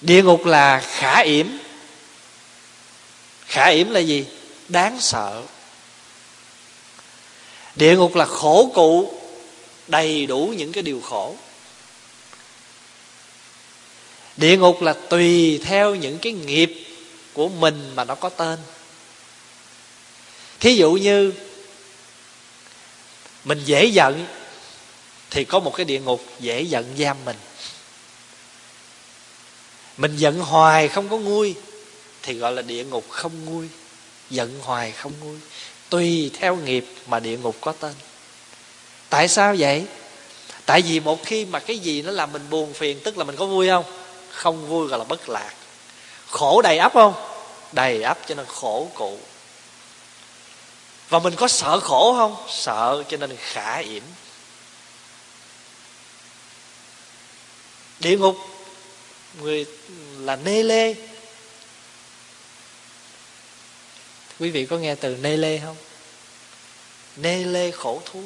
[0.00, 1.46] Địa ngục là khả yểm.
[3.46, 4.26] Khả yểm là gì?
[4.68, 5.42] Đáng sợ.
[7.76, 9.20] Địa ngục là khổ cụ,
[9.88, 11.36] đầy đủ những cái điều khổ
[14.36, 16.86] địa ngục là tùy theo những cái nghiệp
[17.32, 18.58] của mình mà nó có tên.
[20.60, 21.32] Thí dụ như
[23.44, 24.26] mình dễ giận
[25.30, 27.36] thì có một cái địa ngục dễ giận giam mình.
[29.96, 31.54] Mình giận hoài không có nguôi
[32.22, 33.68] thì gọi là địa ngục không nguôi.
[34.30, 35.38] Giận hoài không nguôi.
[35.88, 37.92] Tùy theo nghiệp mà địa ngục có tên.
[39.08, 39.84] Tại sao vậy?
[40.66, 43.36] Tại vì một khi mà cái gì nó làm mình buồn phiền, tức là mình
[43.36, 44.01] có vui không?
[44.32, 45.54] Không vui gọi là bất lạc.
[46.30, 47.14] Khổ đầy ắp không?
[47.72, 49.18] Đầy ắp cho nên khổ cụ.
[51.08, 52.36] Và mình có sợ khổ không?
[52.48, 54.02] Sợ cho nên khả yểm.
[58.00, 58.36] Địa ngục,
[59.40, 59.66] người
[60.18, 60.94] là nê lê.
[64.40, 65.76] Quý vị có nghe từ nê lê không?
[67.16, 68.22] Nê lê khổ thú.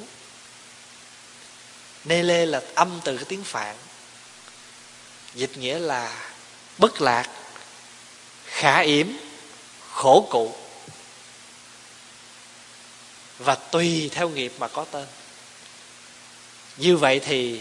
[2.04, 3.76] Nê lê là âm từ cái tiếng phạn
[5.36, 6.12] dịch nghĩa là
[6.78, 7.30] bất lạc,
[8.44, 9.06] khả yểm,
[9.92, 10.54] khổ cụ.
[13.38, 15.06] Và tùy theo nghiệp mà có tên.
[16.76, 17.60] Như vậy thì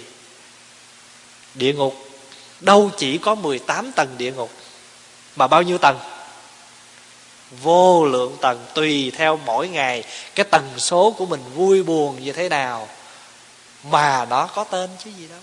[1.53, 2.09] địa ngục,
[2.59, 4.51] đâu chỉ có 18 tầng địa ngục,
[5.36, 5.99] mà bao nhiêu tầng?
[7.61, 10.03] Vô lượng tầng, tùy theo mỗi ngày.
[10.36, 12.88] Cái tần số của mình vui buồn như thế nào
[13.84, 15.39] mà nó có tên chứ gì đâu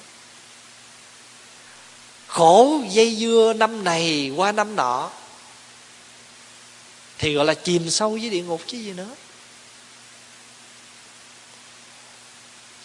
[2.32, 5.10] khổ dây dưa năm này qua năm nọ.
[7.18, 9.08] Thì gọi là chìm sâu với địa ngục chứ gì nữa.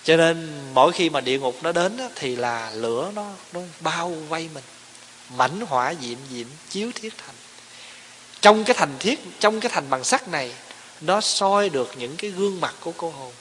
[0.04, 4.10] Cho nên mỗi khi mà địa ngục nó đến thì là lửa nó nó bao
[4.10, 4.64] vây mình.
[5.30, 7.36] Mảnh hỏa diệm diệm, chiếu thiết thành.
[8.42, 10.54] Trong cái thành thiết, trong cái thành bằng sắt này,
[11.02, 13.34] nó soi được những cái gương mặt của cô hồn.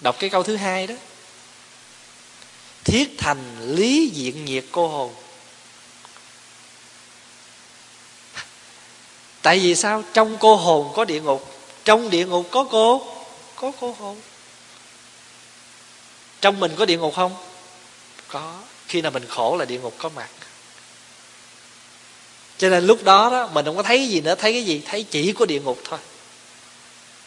[0.00, 0.94] Đọc cái câu thứ hai đó
[2.84, 5.14] thiết thành lý diện nhiệt cô hồn.
[9.42, 10.04] Tại vì sao?
[10.12, 11.54] Trong cô hồn có địa ngục,
[11.84, 13.06] trong địa ngục có cô
[13.56, 14.20] có cô hồn.
[16.40, 17.34] Trong mình có địa ngục không?
[18.28, 18.60] Có.
[18.88, 20.28] Khi nào mình khổ là địa ngục có mặt.
[22.58, 24.82] Cho nên lúc đó đó, mình không có thấy gì nữa, thấy cái gì?
[24.84, 25.98] Thấy chỉ có địa ngục thôi.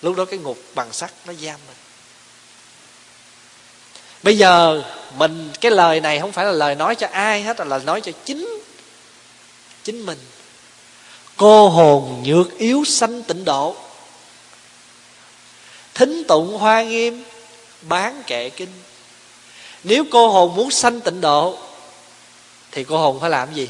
[0.02, 1.78] Lúc đó cái ngục bằng sắt nó giam mình
[4.26, 4.84] bây giờ
[5.18, 8.02] mình, cái lời này không phải là lời nói cho ai hết, là lời nói
[8.02, 8.60] cho chính
[9.84, 10.18] chính mình.
[11.38, 13.76] Cô hồn nhược yếu sanh tịnh độ.
[15.94, 17.24] Thính tụng hoa nghiêm,
[17.82, 18.70] bán kệ kinh.
[19.84, 21.58] Nếu cô hồn muốn sanh tịnh độ,
[22.72, 23.70] thì cô hồn phải làm gì?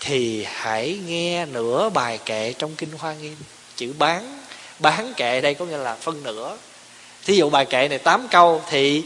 [0.00, 3.36] Thì hãy nghe nửa bài kệ trong kinh hoa nghiêm.
[3.76, 4.42] Chữ bán
[4.78, 6.56] bán kệ đây có nghĩa là phân nửa.
[7.24, 9.04] Thí dụ bài kệ này 8 câu thì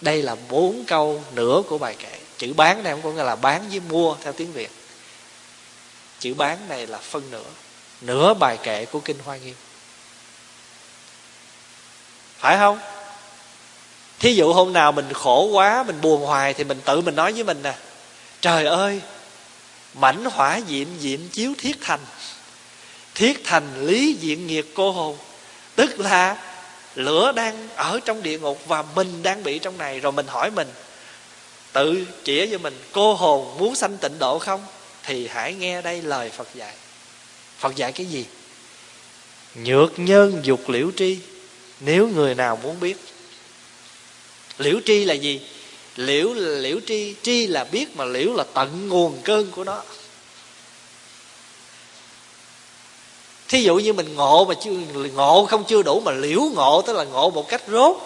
[0.00, 2.18] đây là bốn câu nửa của bài kệ.
[2.38, 4.70] Chữ bán này không có nghĩa là bán với mua theo tiếng việt.
[6.20, 7.44] Chữ bán này là phân nửa.
[8.00, 9.54] Nửa bài kệ của kinh hoa nghiêm.
[12.38, 12.78] Phải không?
[14.18, 17.32] Thí dụ hôm nào mình khổ quá, mình buồn hoài thì mình tự mình nói
[17.32, 17.74] với mình nè.
[18.40, 19.00] Trời ơi,
[19.94, 22.00] mảnh hỏa diệm diệm chiếu thiết thành.
[23.14, 25.16] Thiết thành lý diện nghiệt cô hồn.
[25.74, 26.36] Tức là
[26.94, 30.00] lửa đang ở trong địa ngục và mình đang bị trong này.
[30.00, 30.68] Rồi mình hỏi mình,
[31.72, 34.64] tự chỉ cho mình, cô hồn muốn sanh tịnh độ không?
[35.02, 36.74] Thì hãy nghe đây lời phật dạy.
[37.58, 38.26] Phật dạy cái gì?
[39.54, 41.18] Nhược nhân dục liễu tri,
[41.80, 42.96] nếu người nào muốn biết.
[44.58, 45.40] Liễu tri là gì?
[45.96, 49.82] Liễu liễu tri tri là biết mà liễu là tận nguồn cơn của nó.
[53.50, 54.70] Thí dụ như mình ngộ mà chưa
[55.14, 57.96] ngộ không chưa đủ mà liễu ngộ, tức là ngộ một cách rốt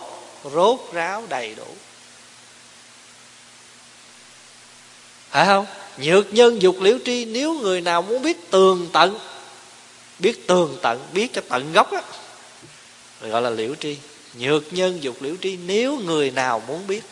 [0.54, 1.66] rốt ráo đầy đủ.
[5.30, 5.66] Phải không?
[5.98, 9.18] Nhược nhân dục liễu tri, nếu người nào muốn biết tường tận,
[10.18, 12.02] biết tường tận, biết cho tận gốc á
[13.20, 13.96] gọi là liễu tri.
[14.34, 17.02] Nhược nhân dục liễu tri, nếu người nào muốn biết,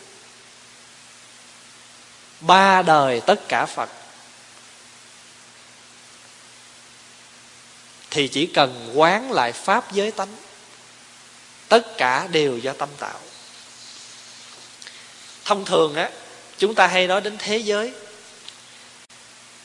[2.39, 3.89] ba đời tất cả phật
[8.13, 10.35] thì chỉ cần quán lại pháp giới tánh.
[11.67, 13.19] Tất cả đều do tâm tạo.
[15.45, 16.09] Thông thường á,
[16.57, 17.91] chúng ta hay nói đến thế giới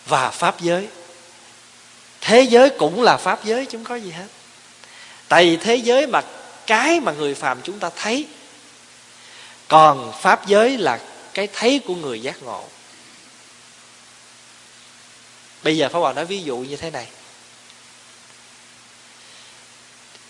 [0.06, 0.88] và pháp giới.
[2.20, 4.26] Thế giới cũng là pháp giới chúng có gì hết.
[5.28, 6.20] Tại vì thế giới mà
[6.66, 8.26] cái mà người phàm chúng ta thấy,
[9.68, 11.00] còn pháp giới là
[11.34, 12.64] cái thấy của người giác ngộ.
[15.62, 17.06] Bây giờ pháp hòa nói ví dụ như thế này.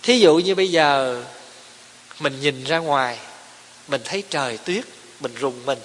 [0.09, 1.23] Thí dụ như bây giờ
[2.21, 3.19] mình nhìn ra ngoài,
[3.89, 4.85] mình thấy trời tuyết,
[5.21, 5.79] mình rùng mình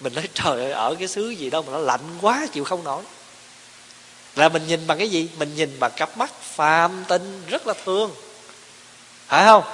[0.00, 2.84] mình nói, trời ơi, ở cái xứ gì đâu mà nó lạnh quá, chịu không
[2.84, 3.02] nổi.
[4.36, 5.28] Là mình nhìn bằng cái gì?
[5.38, 8.10] Mình nhìn bằng cặp mắt phàm tinh rất là thương
[9.26, 9.64] phải không?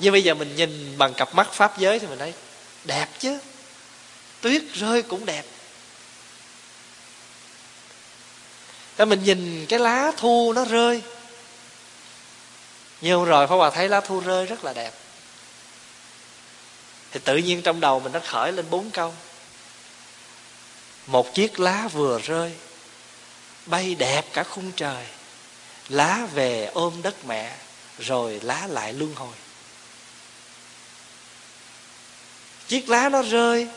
[0.00, 2.32] Nhưng bây giờ mình nhìn bằng cặp mắt pháp giới thì mình thấy
[2.84, 3.38] đẹp chứ,
[4.40, 5.44] tuyết rơi cũng đẹp.
[8.96, 11.02] Thế mình nhìn cái lá thu nó rơi
[13.00, 14.92] nhưng rồi Pháp Hòa thấy lá thu rơi rất là đẹp.
[17.10, 19.14] Thì tự nhiên trong đầu mình nó khởi lên bốn câu.
[21.06, 22.52] Một chiếc lá vừa rơi,
[23.66, 25.04] Bay đẹp cả khung trời.
[25.88, 27.54] Lá về ôm đất mẹ,
[27.98, 29.34] Rồi lá lại luân hồi.
[32.68, 33.68] Chiếc lá nó rơi,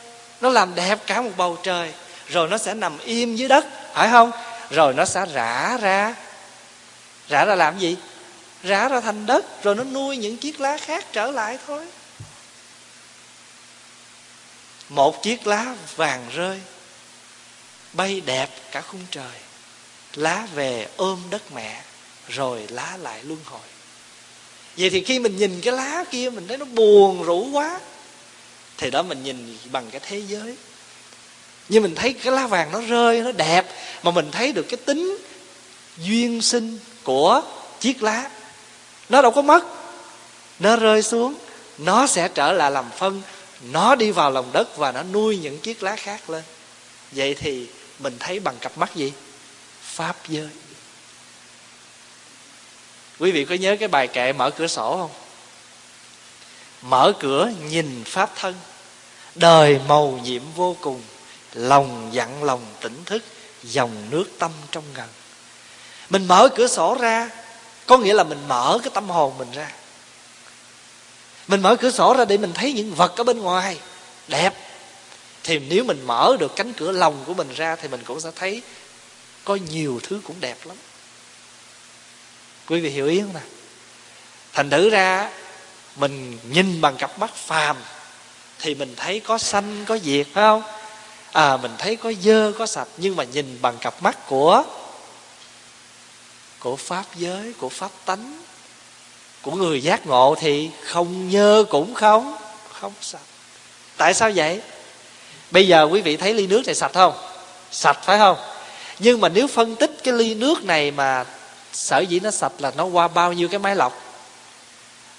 [0.42, 1.94] Nó làm đẹp cả một bầu trời,
[2.28, 4.32] Rồi nó sẽ nằm im dưới đất, Phải không?
[4.70, 6.16] Rồi nó sẽ rã ra.
[7.30, 7.98] Rã ra làm gì?
[8.64, 11.86] Rã ra thành đất, rồi nó nuôi những chiếc lá khác trở lại thôi.
[14.90, 16.60] Một chiếc lá vàng rơi,
[17.94, 19.36] bay đẹp cả khung trời.
[20.14, 21.84] Lá về ôm đất mẹ,
[22.28, 23.68] rồi lá lại luân hồi.
[24.78, 27.80] Vậy thì khi mình nhìn cái lá kia, mình thấy nó buồn rũ quá.
[28.78, 30.56] Thì đó mình nhìn bằng cái thế giới.
[31.70, 33.66] Nhưng mình thấy cái lá vàng nó rơi, nó đẹp,
[34.04, 35.18] mà mình thấy được cái tính
[35.98, 37.42] duyên sinh của
[37.80, 38.30] chiếc lá
[39.12, 39.66] nó đâu có mất.
[40.60, 41.34] Nó rơi xuống,
[41.78, 43.22] nó sẽ trở lại làm phân.
[43.62, 46.44] Nó đi vào lòng đất và nó nuôi những chiếc lá khác lên.
[47.12, 47.68] Vậy thì
[48.00, 49.14] mình thấy bằng cặp mắt gì?
[49.82, 50.50] Pháp giới.
[53.20, 55.12] Quý vị có nhớ cái bài kệ mở cửa sổ không?
[56.82, 58.56] Mở cửa nhìn pháp thân.
[59.36, 61.02] Đời màu nhiệm vô cùng.
[61.54, 63.24] Lòng dặn lòng tỉnh thức.
[63.64, 65.08] Dòng nước tâm trong gần
[66.12, 67.30] mình mở cửa sổ ra
[67.92, 69.72] có nghĩa là mình mở cái tâm hồn mình ra.
[71.48, 73.78] Mình mở cửa sổ ra để mình thấy những vật ở bên ngoài
[74.28, 74.54] đẹp.
[75.44, 78.32] Thì nếu mình mở được cánh cửa lòng của mình ra thì mình cũng sẽ
[78.36, 78.62] thấy
[79.44, 80.78] có nhiều thứ cũng đẹp lắm.
[82.68, 83.40] Quý vị hiểu ý không nè?
[84.54, 85.30] thành thử ra,
[85.96, 87.78] mình nhìn bằng cặp mắt phàm
[88.60, 90.64] thì mình thấy có xanh, có diệt, phải không?
[91.32, 92.88] À mình thấy có dơ, có sạch.
[92.98, 94.64] Nhưng mà nhìn bằng cặp mắt của
[96.62, 98.42] của pháp giới, của pháp tánh,
[99.42, 102.38] của người giác ngộ thì không nhơ cũng không
[102.74, 103.22] không sạch.
[103.98, 104.62] Tại sao vậy?
[105.52, 107.14] Bây giờ quý vị thấy ly nước này sạch không?
[107.72, 108.38] Sạch phải không?
[109.00, 111.26] Nhưng mà nếu phân tích cái ly nước này mà
[111.74, 114.02] sở dĩ nó sạch là nó qua bao nhiêu cái máy lọc?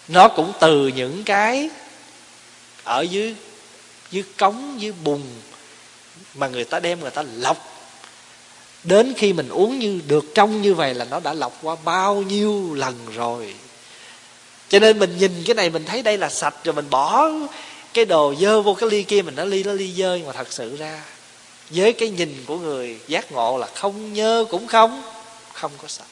[0.09, 1.71] Nó cũng từ những cái
[2.85, 3.35] ở dưới
[4.11, 5.23] dưới cống, dưới bùn
[6.35, 7.72] mà người ta đem, người ta lọc
[8.85, 12.15] đến khi mình uống như được trong như vậy là nó đã lọc qua bao
[12.23, 13.55] nhiêu lần rồi.
[14.69, 17.31] Cho nên mình nhìn cái này mình thấy đây là sạch rồi mình bỏ
[17.95, 20.33] cái đồ dơ vô cái ly kia mình nó ly nó ly dơ nhưng mà
[20.33, 21.03] thật sự ra
[21.71, 25.03] với cái nhìn của người giác ngộ là không nhơ cũng không
[25.53, 26.07] không có sạch.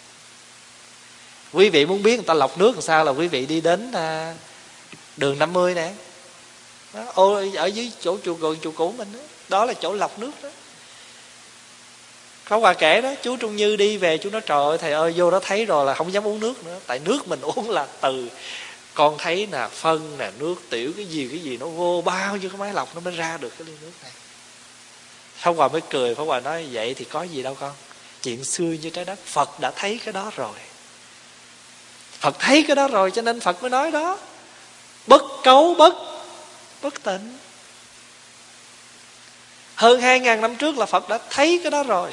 [1.52, 3.92] Quý vị muốn biết người ta lọc nước làm sao là quý vị đi đến
[3.92, 4.34] à,
[5.16, 5.92] đường 50 nè.
[6.94, 7.12] Đó,
[7.56, 10.48] ở dưới chỗ chùa gần chùa cũ mình đó đó là chỗ lọc nước đó
[12.50, 15.12] có qua kể đó, chú trung như đi về, chú nói, trời ơi, thầy ơi,
[15.16, 16.78] vô đó thấy rồi là không dám uống nước nữa.
[16.86, 18.28] Tại nước mình uống là từ,
[18.94, 22.50] con thấy nè, phân nè, nước tiểu, cái gì cái gì nó vô, bao nhiêu
[22.50, 24.12] cái máy lọc nó mới ra được cái ly nước này.
[25.36, 27.72] Pháp Hòa mới cười, Pháp Hòa nói, vậy thì có gì đâu con,
[28.22, 30.54] Chuyện xưa như trái đất, Phật đã thấy cái đó rồi.
[32.20, 34.18] Phật thấy cái đó rồi, cho nên Phật mới nói đó,
[35.06, 35.94] Bất cấu, bất
[36.82, 37.38] Bất tịnh.
[39.74, 42.10] Hơn hai ngàn năm trước là phật đã thấy cái đó rồi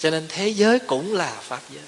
[0.00, 1.84] cho nên thế giới cũng là pháp giới.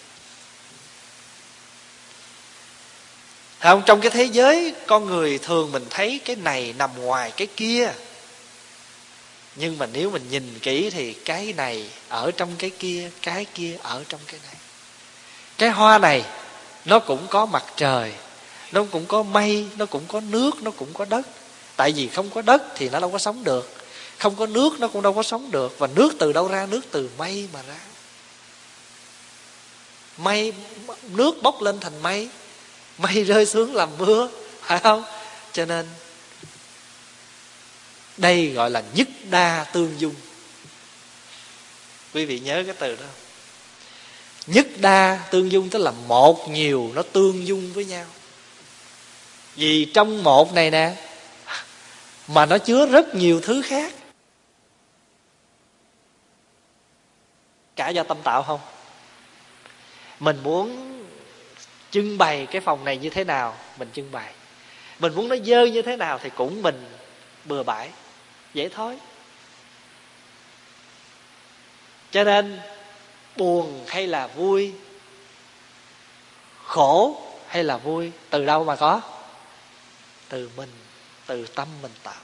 [3.61, 3.83] Không?
[3.87, 7.93] Trong cái thế giới con người thường mình thấy cái này nằm ngoài cái kia.
[9.57, 13.77] Nhưng mà nếu mình nhìn kỹ thì cái này ở trong cái kia cái kia
[13.83, 14.55] ở trong cái này.
[15.59, 16.25] Cái hoa này,
[16.85, 18.13] nó cũng có mặt trời,
[18.73, 21.27] nó cũng có mây, nó cũng có nước, nó cũng có đất.
[21.77, 23.75] Tại vì không có đất thì nó đâu có sống được.
[24.19, 25.79] Không có nước, nó cũng đâu có sống được.
[25.79, 26.67] Và nước từ đâu ra?
[26.67, 27.79] Nước từ mây mà ra
[30.23, 30.53] mây,
[31.09, 32.29] nước bốc lên thành mây.
[32.99, 34.29] Mây rơi xuống làm mưa,
[34.61, 35.05] phải không?
[35.53, 35.89] Cho nên,
[38.17, 40.15] đây gọi là nhất đa tương dung.
[42.15, 43.07] Quý vị nhớ cái từ đó.
[44.47, 48.07] Nhất đa tương dung tức là một nhiều nó tương dung với nhau.
[49.55, 50.97] Vì trong một này nè,
[52.29, 53.95] mà nó chứa rất nhiều thứ khác.
[57.77, 58.61] Cả do tâm tạo không?
[60.23, 60.93] Mình muốn
[61.91, 64.33] trưng bày cái phòng này như thế nào, mình trưng bày.
[64.99, 66.85] Mình muốn nó dơ như thế nào thì cũng mình
[67.45, 67.91] bừa bãi.
[68.55, 68.99] Dễ thôi.
[72.11, 72.61] Cho nên,
[73.37, 74.73] buồn hay là vui,
[76.65, 79.01] khổ hay là vui, từ đâu mà có?
[80.29, 80.71] Từ mình,
[81.27, 82.23] từ tâm mình tạo.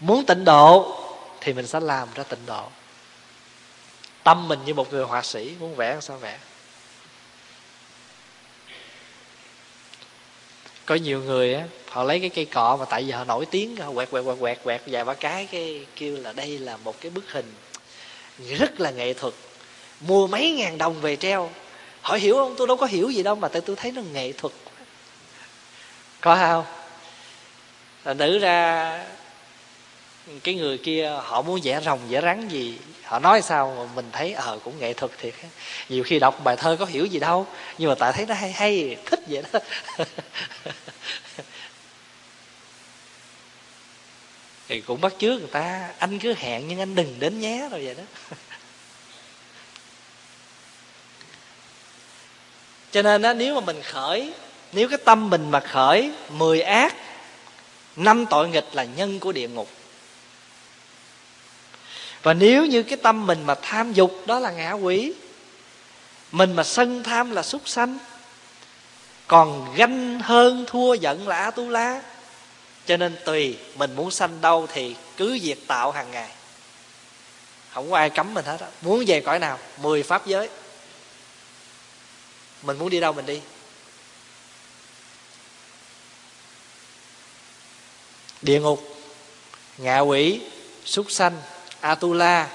[0.00, 1.00] Muốn tịnh độ
[1.40, 2.68] thì mình sẽ làm ra tịnh độ
[4.24, 6.38] tâm mình như một người họa sĩ, muốn vẽ sao vẽ?
[10.86, 13.76] Có nhiều người á, họ lấy cái cây cọ mà tại vì họ nổi tiếng,
[13.76, 17.00] họ quẹt quẹt quẹt quẹt quẹt vài ba cái cái kêu là đây là một
[17.00, 17.54] cái bức hình
[18.38, 19.34] rất là nghệ thuật.
[20.00, 21.50] Mua mấy ngàn đồng về treo.
[22.02, 22.54] Hỏi hiểu không?
[22.58, 24.52] Tôi đâu có hiểu gì đâu mà tại tôi thấy nó nghệ thuật.
[26.20, 26.64] Có không
[28.04, 29.04] là nữ ra,
[30.44, 32.78] cái người kia họ muốn vẽ rồng, vẽ rắn gì
[33.10, 35.34] họ nói sao mà mình thấy ờ cũng nghệ thuật thiệt
[35.88, 37.46] nhiều khi đọc bài thơ có hiểu gì đâu
[37.78, 39.60] nhưng mà tại thấy nó hay hay thích vậy đó.
[44.68, 47.84] Thì cũng bắt chước người ta anh cứ hẹn nhưng anh đừng đến nhé rồi
[47.84, 48.02] vậy đó.
[52.90, 54.32] Cho nên đó, nếu mà mình khởi
[54.72, 56.94] nếu cái tâm mình mà khởi mười ác
[57.96, 59.68] năm tội nghịch là nhân của địa ngục
[62.22, 65.12] và nếu như cái tâm mình mà tham dục, đó là ngã quỷ.
[66.32, 67.98] Mình mà sân tham là súc sanh.
[69.26, 72.02] Còn ganh hơn, thua, giận là a tu la.
[72.86, 76.30] Cho nên tùy mình muốn sanh đâu thì cứ việc tạo hàng ngày.
[77.70, 78.66] Không có ai cấm mình hết á.
[78.82, 79.58] Muốn về cõi nào?
[79.82, 80.48] Mười pháp giới.
[82.62, 83.40] Mình muốn đi đâu mình đi?
[88.42, 88.96] Địa ngục,
[89.78, 90.40] ngạ quỷ,
[90.84, 91.42] súc sanh
[91.80, 92.48] atula,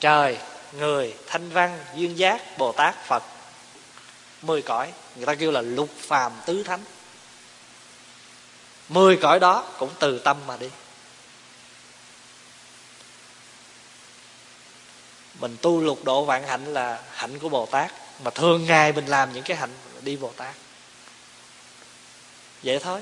[0.00, 0.38] trời,
[0.72, 3.22] người, thanh văn, duyên giác, bồ tát, phật.
[4.42, 6.84] Mười cõi, người ta kêu là lục phàm tứ thánh.
[8.88, 10.70] Mười cõi đó cũng từ tâm mà đi.
[15.40, 17.92] Mình tu lục độ vạn hạnh là hạnh của bồ tát,
[18.24, 20.54] mà thường ngày mình làm những cái hạnh đi bồ tát.
[22.62, 23.00] Vậy thôi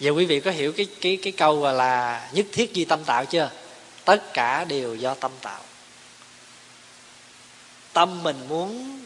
[0.00, 3.04] giờ quý vị có hiểu cái cái cái câu gọi là nhất thiết duy tâm
[3.04, 3.50] tạo chưa?
[4.04, 5.60] Tất cả đều do tâm tạo.
[7.92, 9.00] Tâm mình muốn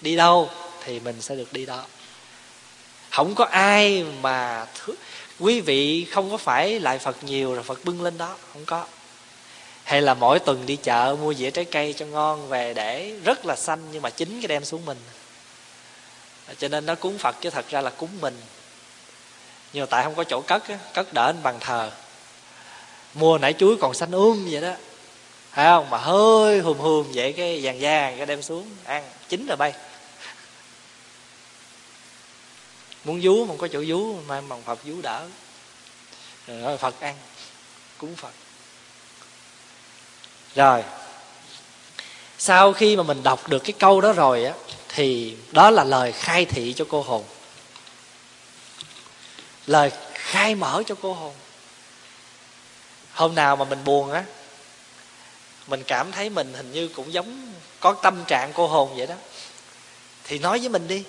[0.00, 0.50] đi đâu
[0.84, 1.84] thì mình sẽ được đi đó.
[3.10, 4.94] Không có ai mà th-
[5.38, 8.86] quý vị không có phải lại phật nhiều rồi phật bưng lên đó, không có.
[9.84, 13.46] Hay là mỗi tuần đi chợ mua dĩa trái cây cho ngon về để rất
[13.46, 14.98] là xanh nhưng mà chính cái đem xuống mình.
[16.58, 18.40] Cho nên nó cúng phật chứ thật ra là cúng mình
[19.72, 21.90] nhưng mà tại không có chỗ cất á, cất đỡ anh bằng thờ.
[23.14, 24.72] Mua nãy chuối còn xanh um vậy đó.
[25.50, 25.90] Phải không?
[25.90, 29.72] Mà hơi hùm hùm vậy cái vàng vàng cái đem xuống ăn chín rồi bay.
[33.04, 35.26] Muốn vú không có chỗ vú mà bằng phật vú đỡ.
[36.46, 37.16] Rồi phật ăn
[37.98, 38.32] cúng phật.
[40.54, 40.84] Rồi
[42.38, 44.52] sau khi mà mình đọc được cái câu đó rồi á
[44.88, 47.24] thì đó là lời khai thị cho cô hồn
[49.70, 51.34] lời khai mở cho cô hồn
[53.12, 54.24] hôm nào mà mình buồn á,
[55.66, 59.14] mình cảm thấy mình hình như cũng giống, có tâm trạng cô hồn vậy đó.
[60.24, 61.04] Thì nói với mình đi.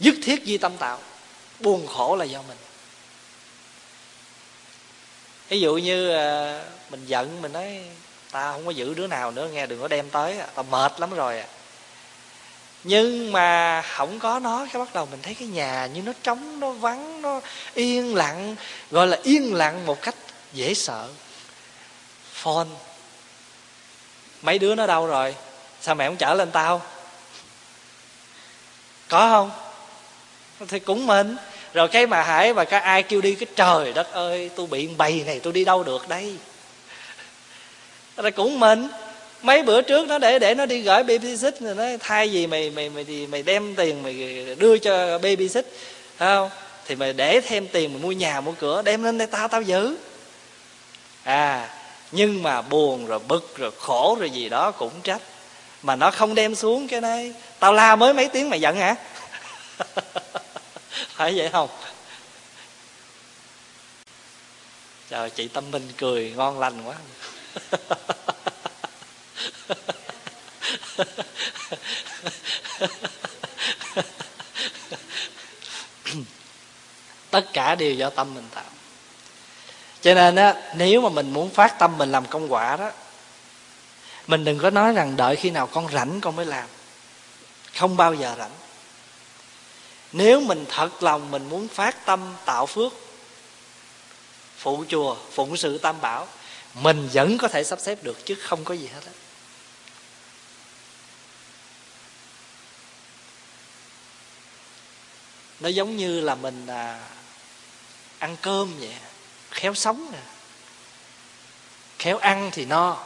[0.00, 0.98] Dứt thiết di tâm tạo,
[1.60, 2.58] buồn khổ là do mình.
[5.48, 7.80] Ví dụ như ờ, mình giận, mình nói,
[8.30, 11.00] ta không có giữ đứa nào nữa, nghe đừng có đem tới à, tao mệt
[11.00, 11.46] lắm rồi à
[12.84, 16.60] nhưng mà không có nó, cái bắt đầu mình thấy cái nhà như nó trống,
[16.60, 17.40] nó vắng, nó
[17.74, 18.56] yên lặng,
[18.90, 20.14] gọi là yên lặng một cách
[20.52, 21.08] dễ sợ.
[22.32, 22.68] Phone.
[24.42, 25.34] Mấy đứa nó đâu rồi?
[25.80, 26.82] Sao mẹ không chở lên tao?
[29.08, 29.50] Có không?
[30.68, 31.36] Thì cũng mình.
[31.74, 34.86] Rồi cái mà hải và cái ai kêu đi, cái trời đất ơi, tôi bị
[34.86, 36.36] bầy này tôi đi đâu được đây?
[38.16, 38.88] Rồi cũng mình
[39.42, 42.46] mấy bữa trước nó để để nó đi gửi baby xích rồi nó thay gì
[42.46, 45.66] mày mày mày thì mày đem tiền mày đưa cho baby xích
[46.18, 46.50] không?
[46.86, 49.62] Thì mày để thêm tiền mày mua nhà, mua cửa, đem lên đây tao tao
[49.62, 49.96] giữ.
[51.22, 51.68] À
[52.12, 55.22] nhưng mà buồn rồi, bực rồi, khổ rồi gì đó cũng trách.
[55.82, 57.34] Mà nó không đem xuống cái này.
[57.58, 58.94] Tao la mới mấy tiếng mày giận hả?
[61.14, 61.68] Phải vậy không?
[65.10, 66.94] Trời chị tâm minh cười, ngon lành quá
[77.30, 78.64] tất cả đều do tâm mình tạo.
[80.00, 82.90] Cho nên á nếu mà mình muốn phát tâm mình làm công quả đó
[84.26, 86.68] mình đừng có nói rằng đợi khi nào con rảnh con mới làm.
[87.76, 88.50] Không bao giờ rảnh.
[90.12, 92.92] Nếu mình thật lòng mình muốn phát tâm tạo phước
[94.56, 96.28] phụ chùa phụng sự tam bảo
[96.74, 99.12] mình vẫn có thể sắp xếp được chứ không có gì hết á.
[105.60, 107.00] Nó giống như là mình à,
[108.20, 108.94] ăn cơm vậy,
[109.50, 110.18] khéo sống nè.
[111.98, 112.96] Khéo ăn thì no.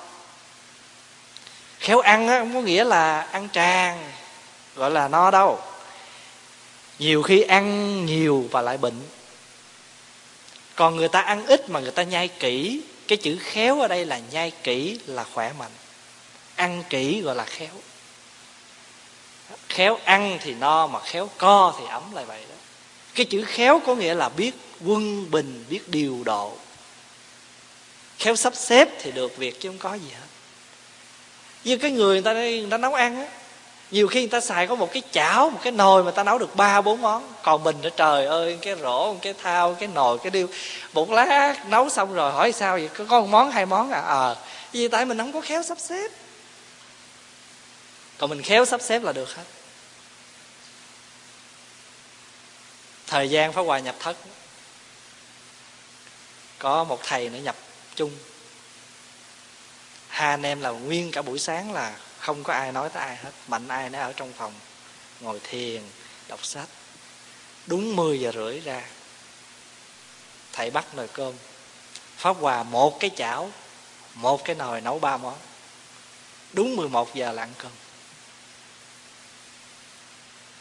[1.79, 4.12] Khéo ăn á, không có nghĩa là ăn tràn,
[4.75, 5.61] gọi là no đâu.
[6.99, 9.03] Nhiều khi ăn nhiều và lại bệnh.
[10.75, 14.07] Còn người ta ăn ít mà người ta nhai kỹ, cái chữ khéo ở đây
[14.07, 15.73] là nhai kỹ là khỏe mạnh.
[16.57, 17.75] Ăn kỹ gọi là khéo.
[19.69, 22.53] Khéo ăn thì no mà khéo co thì ấm lại vậy đó
[23.15, 24.53] cái chữ khéo có nghĩa là biết
[24.85, 26.53] quân bình biết điều độ.
[28.19, 30.27] Khéo sắp xếp thì được việc chứ không có gì hết.
[31.65, 33.27] Như cái người người ta người ta nấu ăn á
[33.91, 36.39] nhiều khi người ta xài có một cái chảo một cái nồi mà ta nấu
[36.39, 37.33] được ba bốn món.
[37.43, 40.47] Còn mình nữa trời ơi cái rổ cái thao cái nồi cái điêu.
[40.93, 42.89] Một lát nấu xong rồi hỏi sao vậy?
[43.09, 44.01] Có một món hai món à?
[44.01, 44.33] Ờ.
[44.33, 44.37] À,
[44.73, 46.11] vì tại mình không có khéo sắp xếp.
[48.19, 49.43] Còn mình khéo sắp xếp là được hết.
[53.15, 54.17] Thời gian pháp hòa nhập thất,
[56.59, 57.57] có một thầy nữa nhập
[57.95, 58.11] chung.
[60.09, 63.17] Hai anh em là nguyên cả buổi sáng là không có ai nói tới ai
[63.17, 64.55] hết, mạnh ai nó ở trong phòng,
[65.21, 65.83] ngồi thiền,
[66.29, 66.69] đọc sách.
[67.67, 68.83] Đúng 10 giờ rưỡi ra,
[70.53, 71.35] thầy bắt nồi cơm.
[72.17, 73.51] Pháp hòa một cái chảo,
[74.15, 75.39] một cái nồi nấu ba món.
[76.53, 77.73] Đúng 11 giờ là ăn cơm.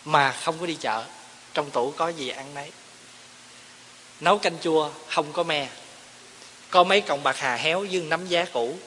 [0.05, 1.05] Mà không có đi chợ
[1.53, 2.71] trong tủ có gì ăn nấy.
[4.19, 5.69] Nấu canh chua, không có me.
[6.69, 8.77] Có mấy cọng bạc hà héo dưng nắm giá cũ.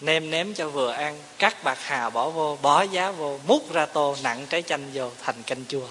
[0.00, 3.86] Nêm nếm cho vừa ăn, cắt bạc hà bỏ vô, bỏ giá vô, múc ra
[3.86, 5.88] tô nặng trái chanh vô thành canh chua.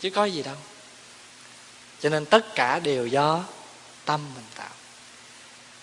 [0.00, 0.56] Chứ có gì đâu.
[2.00, 3.44] Cho nên tất cả đều do
[4.04, 4.70] tâm mình tạo.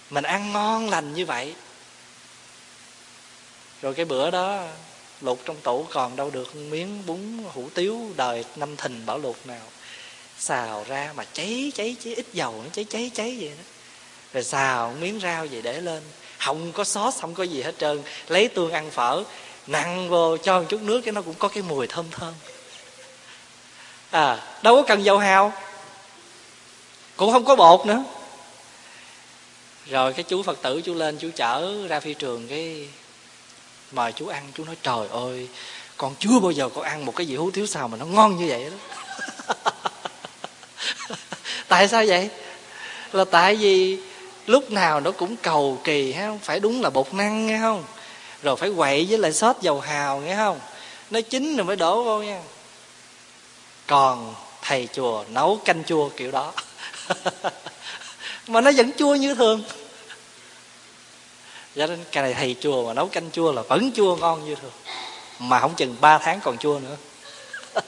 [0.09, 1.55] Mình ăn ngon lành như vậy
[3.81, 4.63] rồi cái bữa đó
[5.21, 7.19] lục trong tủ còn đâu được miếng bún
[7.53, 9.61] hủ tiếu đời năm thìn bảo luộc nào.
[10.39, 13.63] Xào ra mà cháy cháy cháy, ít dầu nó cháy cháy cháy vậy đó.
[14.33, 16.03] Rồi xào miếng rau vậy để lên.
[16.37, 18.03] Không có sót, không có gì hết trơn.
[18.27, 19.23] Lấy tương ăn phở,
[19.67, 22.33] nặng vô cho một chút nước, cái nó cũng có cái mùi thơm thơm.
[24.11, 25.53] À đâu có cần dầu hào.
[27.15, 28.03] Cũng không có bột nữa.
[29.85, 32.87] Rồi cái chú phật tử, chú lên, chú chở ra phi trường cái
[33.91, 35.47] mời chú ăn, chú nói, trời ơi,
[35.97, 38.37] con chưa bao giờ con ăn một cái gì hú thiếu xào mà nó ngon
[38.37, 38.77] như vậy đó.
[41.67, 42.29] Tại sao vậy?
[43.11, 43.97] Là tại vì
[44.47, 47.83] lúc nào nó cũng cầu kỳ ha phải đúng là bột năng, nghe không?
[48.43, 50.59] Rồi phải quậy với lại sốt dầu hào, nghe không?
[51.11, 52.41] Nó chín rồi mới đổ vô nha.
[53.87, 56.53] Còn thầy chùa nấu canh chua kiểu đó.
[58.47, 59.63] Mà nó vẫn chua như thường
[61.75, 64.55] cho đến cái này thầy chùa mà nấu canh chua là vẫn chua ngon như
[64.55, 64.71] thường.
[65.39, 66.97] Mà không chừng 3 tháng còn chua nữa.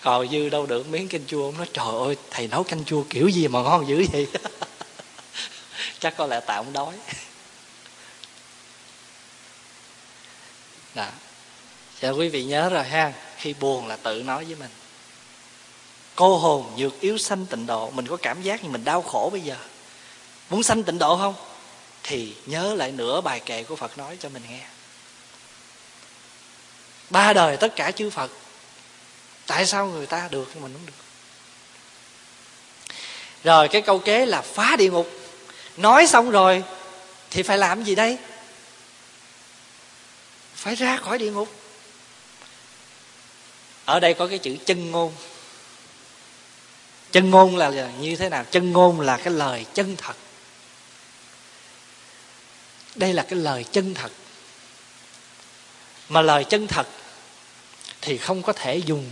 [0.00, 1.44] Còn dư đâu được miếng canh chua.
[1.44, 4.28] Ông nói trời ơi, thầy nấu canh chua kiểu gì mà ngon dữ vậy?
[5.98, 6.94] Chắc có lẽ tạo ông đói.
[10.94, 11.06] Đó
[12.00, 13.12] dạ quý vị nhớ rồi ha.
[13.36, 14.70] Khi buồn là tự nói với mình.
[16.14, 17.90] Cô hồn dược yếu sanh tịnh độ.
[17.90, 19.56] Mình có cảm giác như mình đau khổ bây giờ
[20.54, 21.34] muốn sanh tịnh độ không?
[22.02, 24.60] Thì nhớ lại nửa bài kệ của phật nói cho mình nghe.
[27.10, 28.30] Ba đời tất cả chư phật,
[29.46, 30.92] tại sao người ta được nhưng mình không được?
[33.44, 35.10] Rồi cái câu kế là phá địa ngục.
[35.76, 36.62] Nói xong rồi
[37.30, 38.18] thì phải làm gì đây?
[40.54, 41.48] Phải ra khỏi địa ngục.
[43.84, 45.12] Ở đây có cái chữ chân ngôn.
[47.12, 48.44] Chân ngôn là như thế nào?
[48.50, 50.16] Chân ngôn là cái lời chân thật
[52.94, 54.12] đây là cái lời chân thật.
[56.08, 56.86] Mà lời chân thật
[58.00, 59.10] thì không có thể dùng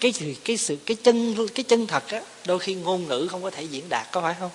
[0.00, 3.42] cái sự cái sự, cái chân cái chân thật á, đôi khi ngôn ngữ không
[3.42, 4.50] có thể diễn đạt, có phải không?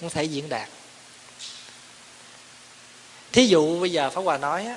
[0.00, 0.68] Không thể diễn đạt.
[3.32, 4.76] Thí dụ bây giờ pháp hòa nói á,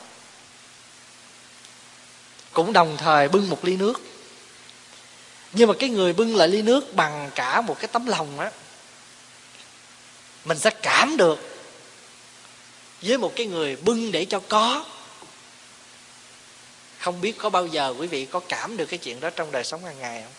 [2.54, 4.02] cũng đồng thời bưng một ly nước.
[5.54, 8.52] Nhưng mà cái người bưng lại ly nước bằng cả một cái tấm lòng á
[10.48, 11.40] mình sẽ cảm được
[13.02, 14.86] với một cái người bưng để cho có.
[17.00, 19.64] Không biết có bao giờ quý vị có cảm được cái chuyện đó trong đời
[19.64, 20.34] sống hàng ngày không?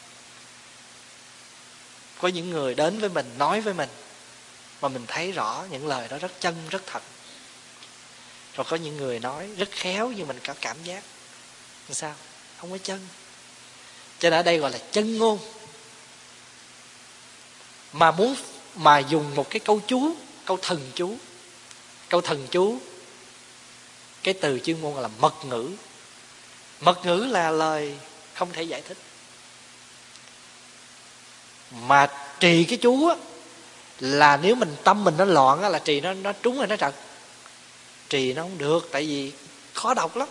[2.20, 3.88] Có những người đến với mình, nói với mình,
[4.80, 7.02] mà mình thấy rõ những lời đó rất chân, rất thật.
[8.56, 11.02] Rồi có những người nói rất khéo nhưng mình có cảm giác.
[11.88, 12.14] Làm sao?
[12.60, 13.08] Không có chân.
[14.18, 15.38] Cho nên ở đây gọi là chân ngôn.
[17.92, 18.36] Mà muốn
[18.78, 20.14] mà dùng một cái câu chú,
[20.44, 21.16] câu thần chú.
[22.08, 22.78] Câu thần chú,
[24.22, 25.70] cái từ chuyên môn là mật ngữ.
[26.80, 27.98] Mật ngữ là lời
[28.34, 28.96] không thể giải thích.
[31.70, 32.08] Mà
[32.40, 33.16] trì cái chú á,
[34.00, 36.76] là nếu mình tâm mình nó loạn á, là trì nó nó trúng rồi nó
[36.76, 36.94] trật.
[38.08, 39.32] Trì nó không được, tại vì
[39.72, 40.28] khó đọc lắm.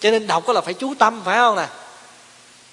[0.00, 1.68] Cho nên đọc có là phải chú tâm, phải không nè?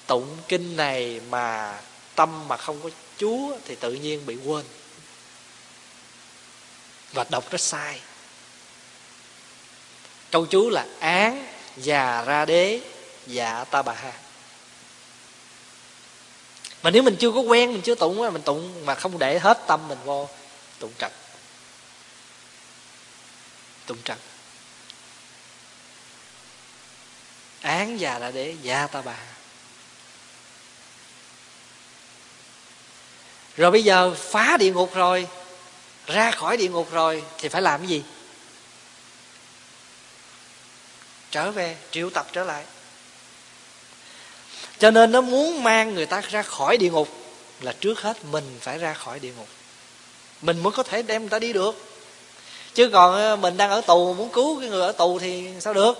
[0.06, 1.74] Tụng kinh này mà
[2.14, 4.64] tâm mà không có chúa thì tự nhiên bị quên.
[7.12, 8.00] Và đọc rất sai.
[10.30, 11.46] Câu chú là án
[11.76, 12.80] già ra đế
[13.26, 14.12] dạ ta bà ha.
[16.82, 19.58] Mà nếu mình chưa có quen, mình chưa tụng mình tụng mà không để hết
[19.66, 20.28] tâm mình vô,
[20.78, 21.12] tụng trật
[23.86, 24.18] tụng trật
[27.60, 29.34] án già ra đế dạ ta bà ha.
[33.56, 35.26] Rồi bây giờ phá địa ngục rồi,
[36.06, 38.02] ra khỏi địa ngục rồi, thì phải làm cái gì?
[41.30, 42.64] Trở về, triệu tập trở lại.
[44.78, 47.08] Cho nên nó muốn mang người ta ra khỏi địa ngục
[47.60, 49.48] là trước hết mình phải ra khỏi địa ngục.
[50.42, 51.74] Mình mới có thể đem người ta đi được.
[52.74, 55.74] Chứ còn ờ, mình đang ở tù, muốn cứu cái người ở tù thì sao
[55.74, 55.98] được?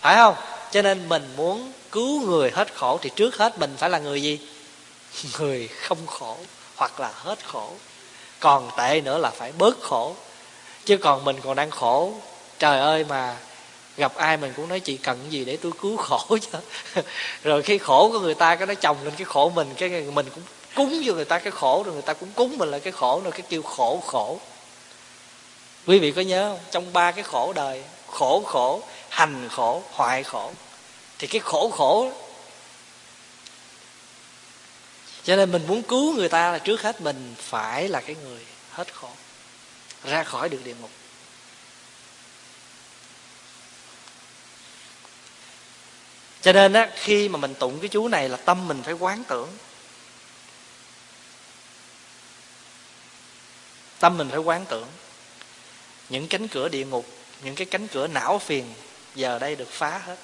[0.00, 0.34] Phải không?
[0.72, 4.22] Cho nên mình muốn cứu người hết khổ thì trước hết mình phải là người
[4.22, 4.38] gì?
[5.38, 6.36] Người không khổ
[6.76, 7.70] hoặc là hết khổ.
[8.40, 10.14] Còn tệ nữa là phải bớt khổ.
[10.84, 12.12] Chứ còn mình còn đang khổ,
[12.58, 13.36] trời ơi mà
[13.96, 16.58] gặp ai mình cũng nói chị cần gì để tôi cứu khổ chứ.
[17.42, 20.26] Rồi khi khổ của người ta, cái nó chồng lên cái khổ mình, cái mình
[20.34, 20.44] cũng
[20.74, 23.20] cúng cho người ta cái khổ, rồi người ta cũng cúng mình là cái khổ
[23.24, 24.38] rồi cái kêu khổ khổ.
[25.86, 26.58] Quý vị có nhớ không?
[26.70, 30.50] Trong ba cái khổ đời, khổ khổ, hành khổ, hoại khổ,
[31.18, 32.10] thì cái khổ khổ
[35.24, 38.46] cho nên mình muốn cứu người ta là trước hết mình phải là cái người
[38.70, 39.10] hết khổ,
[40.04, 40.90] ra khỏi được địa ngục.
[46.42, 49.24] Cho nên á, khi mà mình tụng cái chú này là tâm mình phải quán
[49.28, 49.48] tưởng.
[54.00, 54.88] Tâm mình phải quán tưởng.
[56.08, 57.06] Những cánh cửa địa ngục,
[57.42, 58.74] những cái cánh cửa não phiền
[59.14, 60.16] giờ đây được phá hết.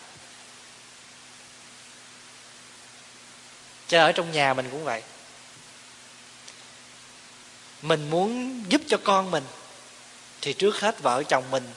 [3.90, 5.02] Cho ở trong nhà mình cũng vậy.
[7.82, 9.44] Mình muốn giúp cho con mình,
[10.40, 11.68] thì trước hết vợ chồng mình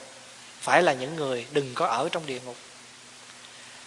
[0.60, 2.56] phải là những người đừng có ở trong địa ngục.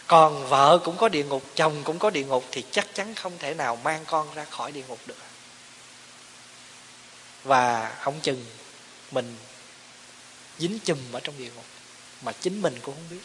[0.07, 3.37] Còn vợ cũng có địa ngục, chồng cũng có địa ngục, thì chắc chắn không
[3.39, 5.17] thể nào mang con ra khỏi địa ngục được.
[7.43, 8.45] Và không chừng
[9.11, 9.35] mình
[10.59, 11.65] dính chùm ở trong địa ngục,
[12.21, 13.23] mà chính mình cũng không biết.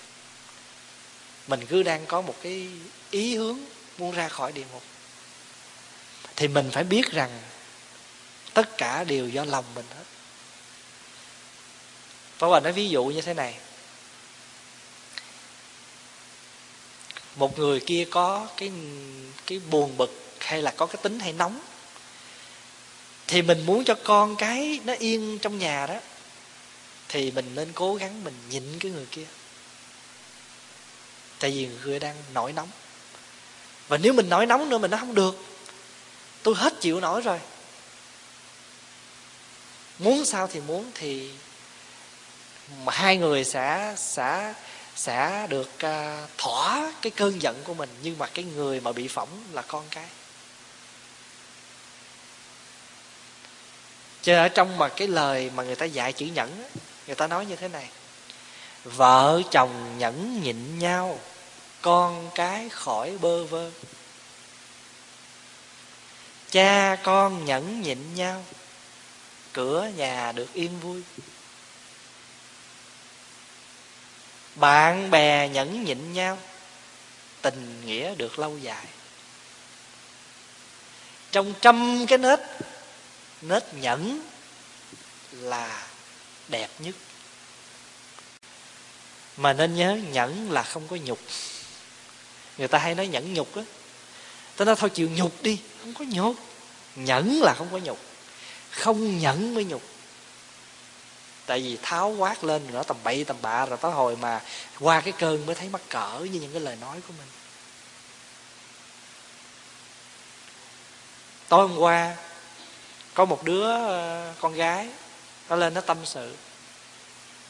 [1.46, 2.68] Mình cứ đang có một cái
[3.10, 3.58] ý hướng
[3.98, 4.82] muốn ra khỏi địa ngục
[6.42, 7.40] thì mình phải biết rằng
[8.54, 10.04] tất cả đều do lòng mình hết.
[12.38, 13.54] Pháp Hòa nói ví dụ như thế này.
[17.36, 18.72] Một người kia có cái
[19.46, 21.60] cái buồn bực hay là có cái tính hay nóng,
[23.26, 26.00] Thì mình muốn cho con cái nó yên trong nhà đó,
[27.08, 29.26] Thì mình nên cố gắng mình nhịn cái người kia.
[31.38, 32.68] Tại vì người kia đang nổi nóng.
[33.88, 35.51] Và nếu mình nổi nóng nữa, mình nó không được
[36.42, 37.40] tôi hết chịu nổi rồi.
[39.98, 41.30] Muốn sao thì muốn thì
[42.84, 44.54] mà hai người sẽ sẽ
[44.96, 47.88] sẽ được uh, thỏa cái cơn giận của mình.
[48.02, 50.06] Nhưng mà cái người mà bị phỏng là con cái.
[54.22, 56.64] Cho ở trong mà cái lời mà người ta dạy chữ nhẫn
[57.06, 57.88] người ta nói như thế này.
[58.84, 61.18] Vợ chồng nhẫn nhịn nhau
[61.80, 63.70] con cái khỏi bơ vơ
[66.52, 68.44] cha con nhẫn nhịn nhau,
[69.52, 71.02] cửa nhà được yên vui.
[74.54, 76.38] Bạn bè nhẫn nhịn nhau,
[77.42, 78.86] tình nghĩa được lâu dài.
[81.30, 82.40] Trong trăm cái nết
[83.42, 84.20] nết nhẫn
[85.32, 85.86] là
[86.48, 86.94] đẹp nhất.
[89.36, 91.18] Mà nên nhớ nhẫn là không có nhục.
[92.58, 93.62] Người ta hay nói nhẫn nhục á
[94.62, 95.58] tôi nói thôi, chịu nhục đi.
[95.80, 96.36] Không có nhục.
[96.96, 97.98] Nhẫn là không có nhục.
[98.70, 99.82] Không nhẫn mới nhục.
[101.46, 104.40] Tại vì tháo quát lên rồi nó tầm bậy tầm bạ rồi tới hồi mà
[104.80, 107.26] qua cái cơn mới thấy mắc cỡ như những cái lời nói của mình.
[111.48, 112.16] Tối hôm qua,
[113.14, 114.88] có một đứa ờ, con gái,
[115.48, 116.34] nó lên nó tâm sự.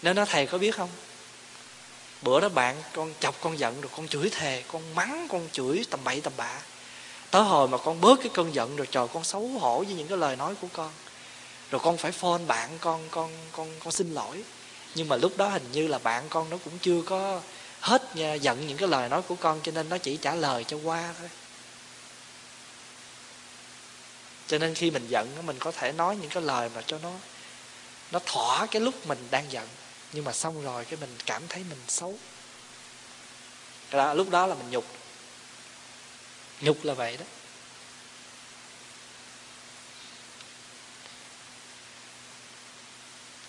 [0.03, 0.91] Nên nó thầy có biết không?
[2.23, 5.85] Bữa đó bạn con chọc con giận rồi, con chửi thề, con mắng, con chửi
[5.91, 6.59] tầm bậy tầm bạ
[7.33, 10.09] tới hồi mà con bớt cái cơn giận rồi trời con xấu hổ với những
[10.09, 10.91] cái lời nói của con.
[11.71, 14.45] Rồi con phải phone bạn con con con con xin lỗi.
[14.95, 17.41] Nhưng mà lúc đó hình như là bạn con nó cũng chưa có
[17.81, 20.65] hết nha, giận những cái lời nói của con cho nên nó chỉ trả lời
[20.65, 21.29] cho qua thôi.
[24.47, 27.11] Cho nên khi mình giận mình có thể nói những cái lời mà cho nó
[28.13, 29.69] nó thỏa cái lúc mình đang giận.
[30.13, 32.15] Nhưng mà xong rồi cái mình cảm thấy mình xấu.
[33.91, 34.85] Đó, lúc đó là mình nhục
[36.63, 37.25] nhục là vậy đó.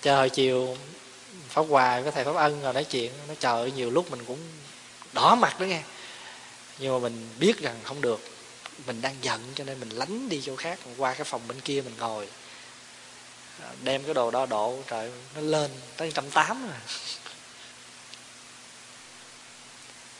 [0.01, 0.77] Trời chiều
[1.49, 4.39] pháp hòa với thầy pháp ân rồi nói chuyện nó trời nhiều lúc mình cũng
[5.13, 5.81] đỏ mặt đó nghe.
[6.79, 8.19] Nhưng mà mình biết rằng không được.
[8.87, 11.81] Mình đang giận cho nên mình lánh đi chỗ khác qua cái phòng bên kia
[11.81, 12.27] mình ngồi.
[13.61, 16.81] À, đem cái đồ đo độ trời nó lên tới trăm tám rồi à.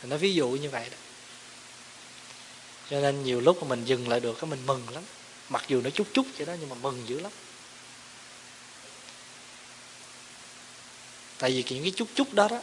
[0.08, 0.96] nó ví dụ như vậy đó
[2.90, 5.02] cho nên nhiều lúc mà mình dừng lại được cái mình mừng lắm.
[5.48, 7.32] Mặc dù nó chút chút vậy đó, nhưng mà mừng dữ lắm.
[11.38, 12.60] Tại vì những cái chút chút đó đó,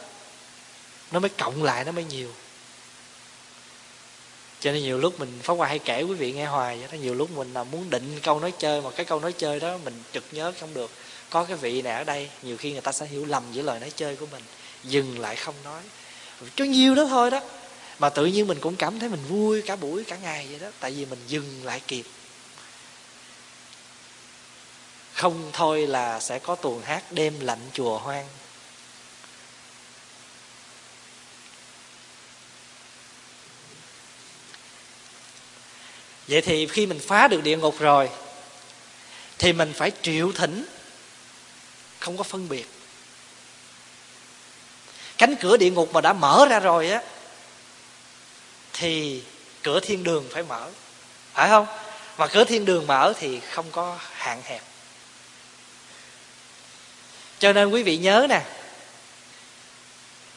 [1.10, 2.34] nó mới cộng lại, nó mới nhiều.
[4.60, 6.96] Cho nên nhiều lúc mình phá qua hay kể quý vị nghe hoài vậy đó,
[6.96, 9.78] nhiều lúc mình là muốn định câu nói chơi mà cái câu nói chơi đó
[9.84, 10.90] mình trực nhớ không được.
[11.30, 13.80] Có cái vị này ở đây, nhiều khi người ta sẽ hiểu lầm giữa lời
[13.80, 14.42] nói chơi của mình,
[14.84, 15.82] dừng lại không nói.
[16.56, 17.40] Cho nhiều đó thôi đó
[17.98, 20.68] mà tự nhiên mình cũng cảm thấy mình vui cả buổi, cả ngày vậy đó.
[20.80, 22.04] Tại vì mình dừng lại kịp.
[25.12, 28.26] Không thôi là sẽ có tuồng hát đêm lạnh chùa hoang.
[36.28, 38.08] Vậy thì khi mình phá được địa ngục rồi,
[39.38, 40.64] thì mình phải triệu thỉnh.
[41.98, 42.66] Không có phân biệt.
[45.18, 47.02] Cánh cửa địa ngục mà đã mở ra rồi á
[48.82, 49.22] thì
[49.62, 50.68] cửa thiên đường phải mở.
[51.32, 51.66] Phải không?
[52.18, 54.62] Mà cửa thiên đường mở thì không có hạn hẹp.
[57.38, 58.42] Cho nên quý vị nhớ nè,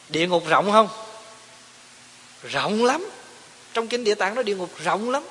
[0.08, 0.88] địa ngục rộng không?
[2.42, 3.10] Rộng lắm.
[3.72, 5.22] Trong kinh địa tạng nó địa ngục rộng lắm.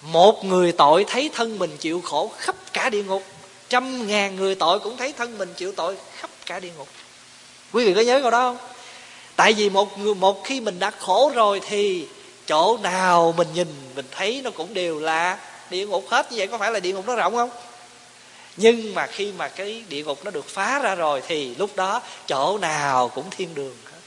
[0.00, 3.24] Một người tội thấy thân mình chịu khổ khắp cả địa ngục.
[3.68, 6.88] Trăm ngàn người tội cũng thấy thân mình chịu tội khắp cả địa ngục.
[7.72, 8.73] Quý vị có nhớ câu đó không?
[9.36, 12.06] Tại vì một người một khi mình đã khổ rồi thì
[12.46, 15.38] chỗ nào mình nhìn, mình thấy nó cũng đều là
[15.70, 16.32] địa ngục hết.
[16.32, 17.50] Như vậy có phải là địa ngục nó rộng không?
[18.56, 22.02] Nhưng mà khi mà cái địa ngục nó được phá ra rồi thì lúc đó
[22.26, 24.00] chỗ nào cũng thiên đường hết.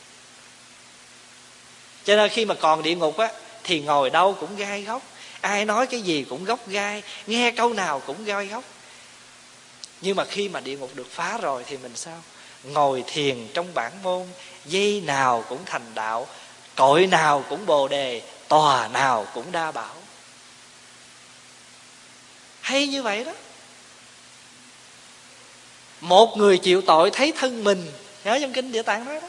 [2.05, 3.30] Cho nên khi mà còn địa ngục á,
[3.63, 5.01] thì ngồi đâu cũng gai góc.
[5.41, 8.63] Ai nói cái gì cũng gốc gai, nghe câu nào cũng gai góc.
[10.01, 12.23] Nhưng mà khi mà địa ngục được phá rồi thì mình sao?
[12.63, 14.28] Ngồi thiền trong bản môn
[14.68, 16.28] dây nào cũng thành đạo
[16.78, 19.95] cội nào cũng bồ đề, tòa nào cũng đa bảo.
[22.61, 23.32] Hay như vậy đó.
[26.01, 27.91] Một người chịu tội thấy thân mình,
[28.24, 29.28] nhớ trong kinh địa tạng nói đó.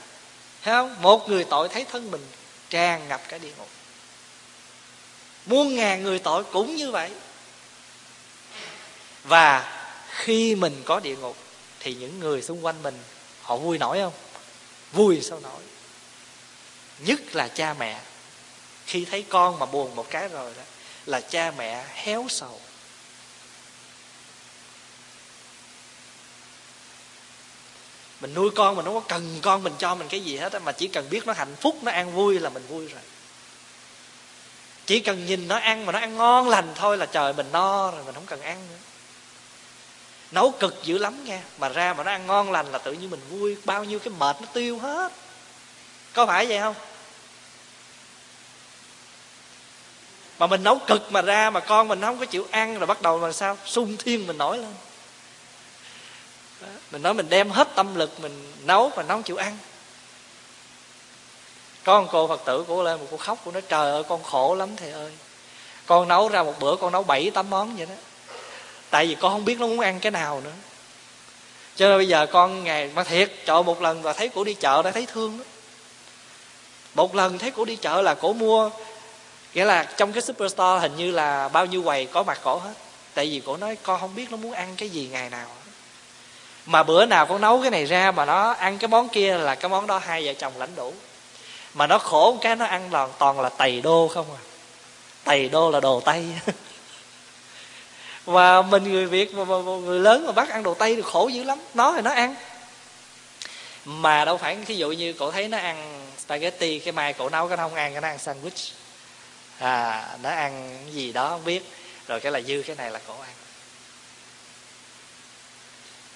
[0.62, 1.02] Thấy không?
[1.02, 2.26] Một người tội thấy thân mình,
[2.70, 3.68] tràn ngập cả địa ngục.
[5.46, 7.10] Muôn ngàn người tội cũng như vậy.
[9.24, 9.74] Và
[10.08, 11.36] khi mình có địa ngục,
[11.80, 12.98] thì những người xung quanh mình,
[13.42, 14.12] họ vui nổi không?
[14.92, 15.62] Vui sao nổi.
[16.98, 18.00] Nhất là cha mẹ.
[18.86, 20.62] Khi thấy con mà buồn một cái rồi đó,
[21.06, 22.60] là cha mẹ héo sầu.
[28.20, 30.72] Mình nuôi con mình nó có cần con mình cho mình cái gì hết mà
[30.72, 33.02] chỉ cần biết nó hạnh phúc, nó an vui là mình vui rồi.
[34.86, 37.90] Chỉ cần nhìn nó ăn mà nó ăn ngon lành thôi là trời mình no
[37.90, 38.76] rồi, mình không cần ăn nữa
[40.30, 41.40] nấu cực dữ lắm nghe.
[41.58, 43.56] Mà ra mà nó ăn ngon lành là tự nhiên mình vui.
[43.64, 45.12] Bao nhiêu cái mệt nó tiêu hết.
[46.12, 46.74] Có phải vậy không?
[50.38, 53.02] Mà mình nấu cực mà ra mà con mình không có chịu ăn rồi bắt
[53.02, 53.58] đầu làm sao?
[53.66, 54.74] Sung thiên mình nổi lên.
[56.90, 59.58] Mình nói mình đem hết tâm lực mình nấu mà nó không chịu ăn.
[61.84, 64.54] Con cô phật tử của lên một cô khóc của nó trời ơi, con khổ
[64.54, 65.12] lắm thầy ơi.
[65.86, 67.94] Con nấu ra một bữa con nấu bảy tám món vậy đó
[68.90, 70.52] tại vì con không biết nó muốn ăn cái nào nữa.
[71.76, 74.54] Cho nên bây giờ con ngày, mà thiệt, chợ một lần và thấy cổ đi
[74.54, 75.44] chợ đã thấy thương đó
[76.98, 78.70] một lần thấy cổ đi chợ là cổ mua,
[79.54, 82.72] nghĩa là trong cái superstore hình như là bao nhiêu quầy có mặt cổ hết.
[83.14, 85.46] Tại vì cổ nói con không biết nó muốn ăn cái gì ngày nào.
[86.66, 89.54] Mà bữa nào con nấu cái này ra mà nó ăn cái món kia là
[89.54, 90.92] cái món đó hai vợ chồng lãnh đủ.
[91.74, 94.42] Mà nó khổ một cái nó ăn toàn toàn là tày đô không à.
[95.24, 96.24] Tày đô là đồ tây.
[98.28, 101.02] và mình người việt mà, mà, mà người lớn mà bắt ăn đồ tây thì
[101.02, 101.58] khổ dữ lắm.
[101.74, 102.34] Nó thì nó ăn.
[103.84, 107.48] Mà đâu phải thí dụ như cậu thấy nó ăn spaghetti cái mai cậu nấu
[107.48, 108.72] cái nó không ăn cái nó ăn sandwich.
[109.58, 111.72] À nó ăn gì đó không biết.
[112.08, 113.32] Rồi cái là dư cái này là cậu ăn.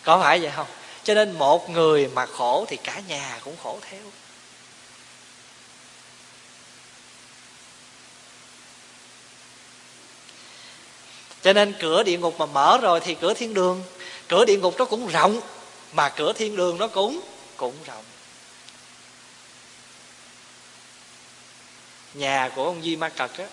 [0.02, 0.66] Có phải vậy không?
[1.04, 4.00] Cho nên một người mà khổ thì cả nhà cũng khổ theo.
[11.42, 13.82] Cho nên cửa địa ngục mà mở rồi thì cửa thiên đường.
[14.28, 15.40] Cửa địa ngục nó cũng rộng,
[15.92, 17.20] mà cửa thiên đường nó cũng
[17.56, 18.04] cũng rộng.
[22.14, 23.46] Nhà của ông Di Ma Cật á,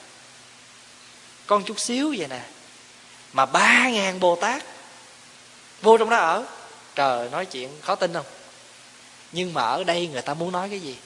[1.48, 2.42] con chút xíu vậy nè,
[3.34, 4.64] mà ba ngàn Bồ Tát
[5.82, 6.46] vô trong đó ở.
[6.96, 8.26] Trời nói chuyện khó tin không?
[9.32, 10.98] Nhưng mà ở đây người ta muốn nói cái gì?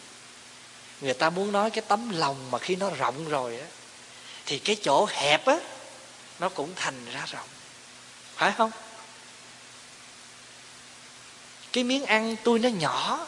[1.02, 3.66] Người ta muốn nói cái tấm lòng mà khi nó rộng rồi á,
[4.46, 5.58] thì cái chỗ hẹp á
[6.44, 7.48] nó cũng thành ra rộng.
[8.36, 8.72] Phải không?
[11.72, 13.28] Cái miếng ăn tôi nó nhỏ,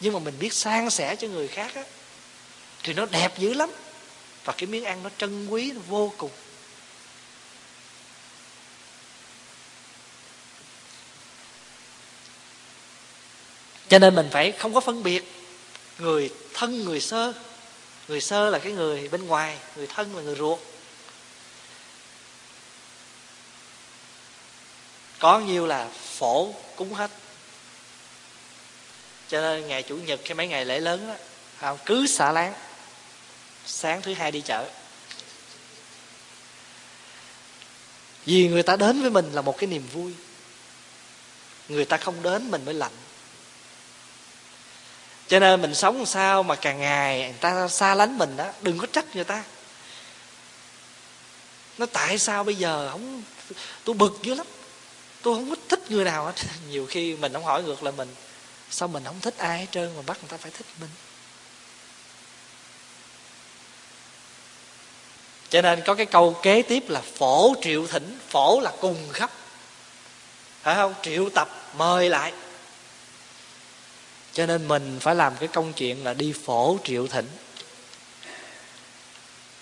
[0.00, 1.82] nhưng mà mình biết san sẻ cho người khác á,
[2.82, 3.70] thì nó đẹp dữ lắm.
[4.44, 6.30] Và cái miếng ăn nó trân quý, nó vô cùng.
[13.88, 15.32] Cho nên mình phải không có phân biệt
[15.98, 17.32] người thân, người sơ.
[18.08, 20.58] Người sơ là cái người bên ngoài, người thân là người ruột.
[25.18, 25.88] Có nhiêu là
[26.18, 27.10] phổ cúng hết.
[29.28, 31.14] Cho nên ngày chủ nhật cái mấy ngày lễ lớn đó
[31.60, 31.78] không?
[31.86, 32.54] Cứ xả láng.
[33.66, 34.70] Sáng thứ hai đi chợ.
[38.24, 40.12] Vì người ta đến với mình là một cái niềm vui.
[41.68, 42.92] Người ta không đến mình mới lạnh.
[45.28, 48.78] Cho nên mình sống sao mà càng ngày người ta xa lánh mình đó đừng
[48.78, 49.44] có trách người ta.
[51.78, 53.22] Nó tại sao bây giờ không,
[53.84, 54.46] tôi bực dữ lắm
[55.26, 56.32] tôi không có thích người nào hết.
[56.70, 58.08] Nhiều khi mình không hỏi ngược là mình.
[58.70, 60.90] Sao mình không thích ai hết trơn mà bắt người ta phải thích mình?
[65.48, 69.30] Cho nên có cái câu kế tiếp là phổ triệu thỉnh, phổ là cùng khắp.
[70.62, 70.94] Phải không?
[71.02, 72.32] Triệu tập, mời lại.
[74.32, 77.28] Cho nên mình phải làm cái công chuyện là đi phổ triệu thỉnh.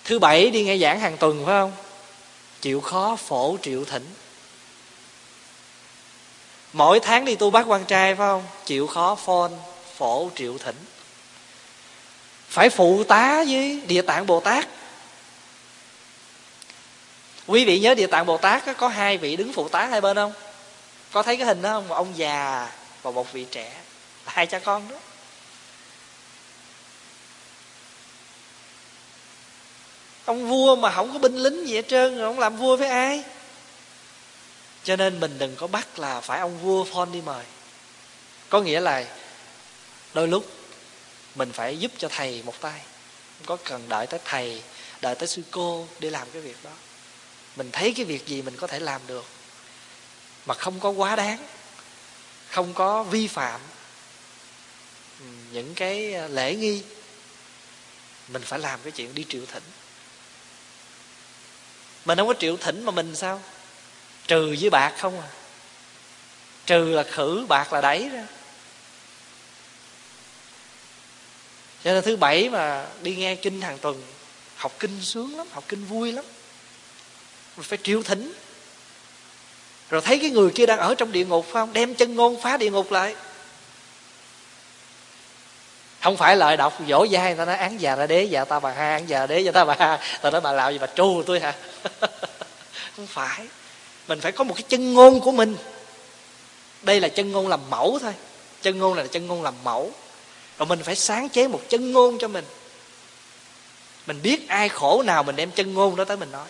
[0.03, 1.71] Thứ bảy đi nghe giảng hàng tuần, phải không?
[2.61, 4.05] Chịu khó phổ triệu thỉnh
[6.75, 8.43] mỗi tháng đi tu bác quan trai, phải không?
[8.65, 9.51] Chịu khó phone,
[9.97, 10.75] phổ triệu thỉnh.
[12.49, 14.67] Phải phụ tá với địa tạng bồ tát.
[17.47, 20.15] Quý vị nhớ địa tạng bồ tát có hai vị đứng phụ tá hai bên
[20.15, 20.33] không?
[21.11, 21.87] Có thấy cái hình đó không?
[21.87, 22.69] Một ông già
[23.01, 23.73] và một vị trẻ.
[24.25, 24.97] Hai cha con đó.
[30.25, 32.87] Ông vua mà không có binh lính gì hết trơn rồi, ông làm vua với
[32.87, 33.23] ai?
[34.85, 37.45] Cho nên mình đừng có bắt là phải ông vua phone đi mời.
[38.49, 39.05] Có nghĩa là
[40.13, 40.51] đôi lúc
[41.35, 42.81] mình phải giúp cho thầy một tay.
[43.37, 44.61] Không có cần đợi tới thầy,
[45.01, 46.71] đợi tới sư cô để làm cái việc đó.
[47.55, 49.25] Mình thấy cái việc gì mình có thể làm được.
[50.45, 51.47] Mà không có quá đáng,
[52.49, 53.61] không có vi phạm
[55.51, 56.83] những cái lễ nghi,
[58.27, 59.63] mình phải làm cái chuyện đi triệu thỉnh.
[62.05, 63.41] Mình không có triệu thỉnh mà mình sao?
[64.27, 65.27] Trừ với bạc không à?
[66.65, 68.25] Trừ là khử, bạc là đẩy ra
[71.85, 74.03] cho nên thứ bảy mà đi nghe kinh hàng tuần,
[74.55, 76.25] học kinh sướng lắm, học kinh vui lắm.
[77.57, 78.33] Mình phải triệu thỉnh
[79.89, 81.73] rồi thấy cái người kia đang ở trong địa ngục phải không?
[81.73, 83.15] Đem chân ngôn phá địa ngục lại.
[86.01, 88.59] Không phải lời đọc dỗ dai, người ta nói án già ra đế, già ta
[88.59, 89.99] bà ha, án già đế, già ta bà ha.
[90.21, 91.53] Ta nói bà lạo gì bà tru tôi hả?
[92.95, 93.47] Không phải
[94.07, 95.57] mình phải có một cái chân ngôn của mình.
[96.81, 98.13] Đây là chân ngôn làm mẫu thôi.
[98.61, 99.91] Chân ngôn là chân ngôn làm mẫu.
[100.57, 102.45] Rồi mình phải sáng chế một chân ngôn cho mình.
[104.05, 106.47] Mình biết ai khổ nào mình đem chân ngôn đó tới mình nói.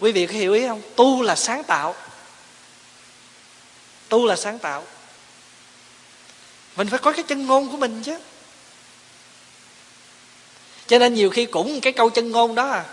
[0.00, 0.82] Quý vị có hiểu ý không?
[0.96, 1.94] Tu là sáng tạo.
[4.08, 4.84] Tu là sáng tạo.
[6.76, 8.18] Mình phải có cái chân ngôn của mình chứ
[10.86, 12.84] cho nên nhiều khi cũng cái câu chân ngôn đó à.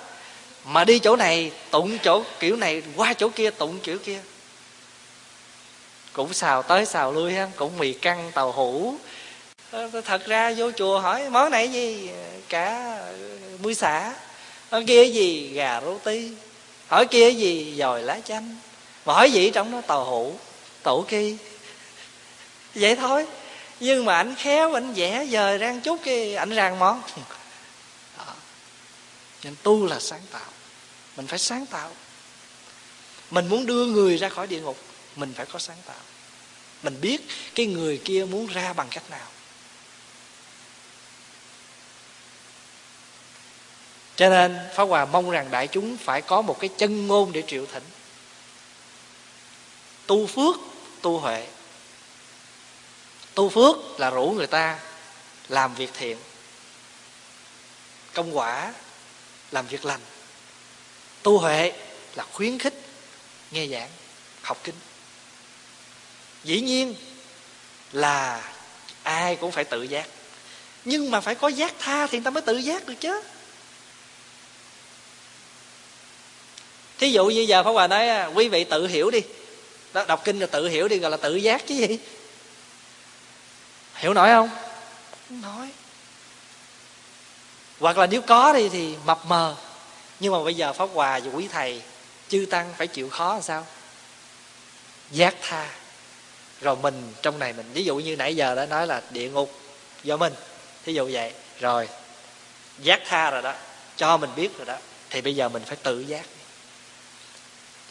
[0.65, 4.19] Mà đi chỗ này, tụng chỗ kiểu này, qua chỗ kia, tụng kiểu kia.
[6.13, 8.95] Cũng xào tới xào lui ha, cũng mì căng tàu hũ.
[9.71, 12.09] Ờ, thật ra vô chùa hỏi, món này gì?
[12.49, 12.97] Cả
[13.63, 14.13] muối xả.
[14.69, 15.51] Ở kia gì?
[15.53, 16.31] Gà rô ti
[16.87, 17.75] hỏi, kia gì?
[17.77, 18.55] Dòi lá chanh.
[19.05, 20.33] Mà hỏi gì trong đó tàu hũ,
[20.83, 21.37] tổ ki.
[22.75, 23.25] Vậy thôi.
[23.79, 27.01] Nhưng mà anh khéo anh vẽ dời ra chút cái anh rang món
[29.43, 30.49] nên tu là sáng tạo.
[31.17, 31.91] Mình phải sáng tạo.
[33.31, 34.77] Mình muốn đưa người ra khỏi địa ngục,
[35.15, 36.01] mình phải có sáng tạo.
[36.83, 37.21] Mình biết
[37.55, 39.27] cái người kia muốn ra bằng cách nào.
[44.15, 47.43] Cho nên, pháp hòa mong rằng đại chúng phải có một cái chân ngôn để
[47.47, 47.83] triệu thỉnh.
[50.07, 50.55] Tu phước,
[51.01, 51.47] tu huệ.
[53.33, 54.79] Tu phước là rủ người ta
[55.49, 56.17] làm việc thiện.
[58.13, 58.73] Công quả
[59.53, 60.01] làm việc lành.
[61.23, 61.71] Tu huệ
[62.15, 62.73] là khuyến khích
[63.51, 63.89] nghe giảng
[64.41, 64.75] học kinh
[66.43, 66.95] dĩ nhiên
[67.91, 68.43] là
[69.03, 70.07] ai cũng phải tự giác.
[70.85, 73.21] Nhưng mà phải có giác tha thì người ta mới tự giác được chứ.
[76.97, 79.21] Thí dụ như giờ pháp hòa nói à, quý vị tự hiểu đi.
[79.93, 81.97] Đó, đọc kinh là tự hiểu đi gọi là tự giác chứ gì.
[83.95, 84.49] Hiểu nổi không?
[85.30, 85.69] Nói
[87.84, 89.55] hoặc là nếu có đi thì mập mờ.
[90.19, 91.81] Nhưng mà bây giờ pháp hòa và quý thầy,
[92.30, 93.65] chư tăng phải chịu khó làm sao?
[95.11, 95.69] Giác tha.
[96.61, 99.60] Rồi mình, trong này mình, ví dụ như nãy giờ đã nói là địa ngục
[100.03, 100.34] do mình.
[100.85, 101.34] Thí dụ vậy.
[101.60, 101.89] Rồi,
[102.80, 103.53] giác tha rồi đó.
[103.95, 104.77] Cho mình biết rồi đó.
[105.10, 106.26] Thì bây giờ mình phải tự giác.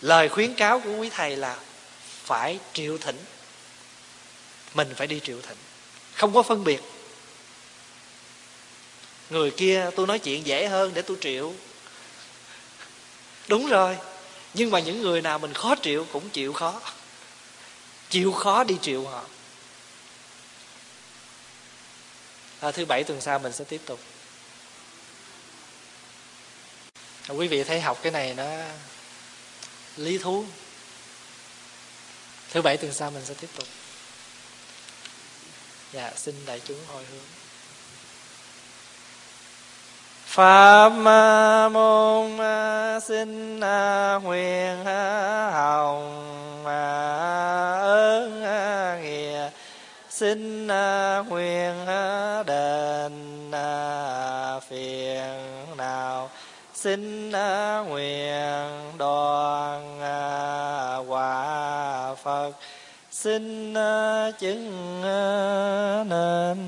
[0.00, 1.56] Lời khuyến cáo của quý thầy là
[2.24, 3.18] phải triệu thỉnh.
[4.74, 5.58] Mình phải đi triệu thỉnh.
[6.14, 6.80] Không có phân biệt
[9.32, 11.54] người kia tôi nói chuyện dễ hơn để tôi triệu.
[13.48, 13.96] Đúng rồi
[14.54, 16.80] nhưng mà những người nào mình khó chịu cũng chịu khó.
[18.10, 19.24] Chịu khó đi chịu họ.
[22.60, 24.00] À, thứ bảy tuần sau mình sẽ tiếp tục.
[27.28, 28.44] À, quý vị thấy học cái này nó
[29.96, 30.44] lý thú.
[32.50, 33.68] Thứ bảy tuần sau mình sẽ tiếp tục.
[35.92, 37.41] Dạ xin đại chúng hồi hướng.
[40.32, 40.92] Pháp
[41.72, 42.30] môn
[43.02, 43.60] xin
[44.22, 44.84] huyền
[45.52, 46.64] hồng
[47.80, 48.42] ơn
[49.02, 49.50] nghĩa
[50.08, 50.68] xin
[51.28, 51.74] huyền
[52.46, 53.12] đền
[54.68, 55.38] phiền
[55.76, 56.30] nào
[56.74, 57.30] xin
[57.88, 58.68] nguyện
[58.98, 59.98] đoàn
[61.08, 62.52] quả Phật
[63.10, 63.74] xin
[64.40, 65.00] chứng
[66.08, 66.58] nên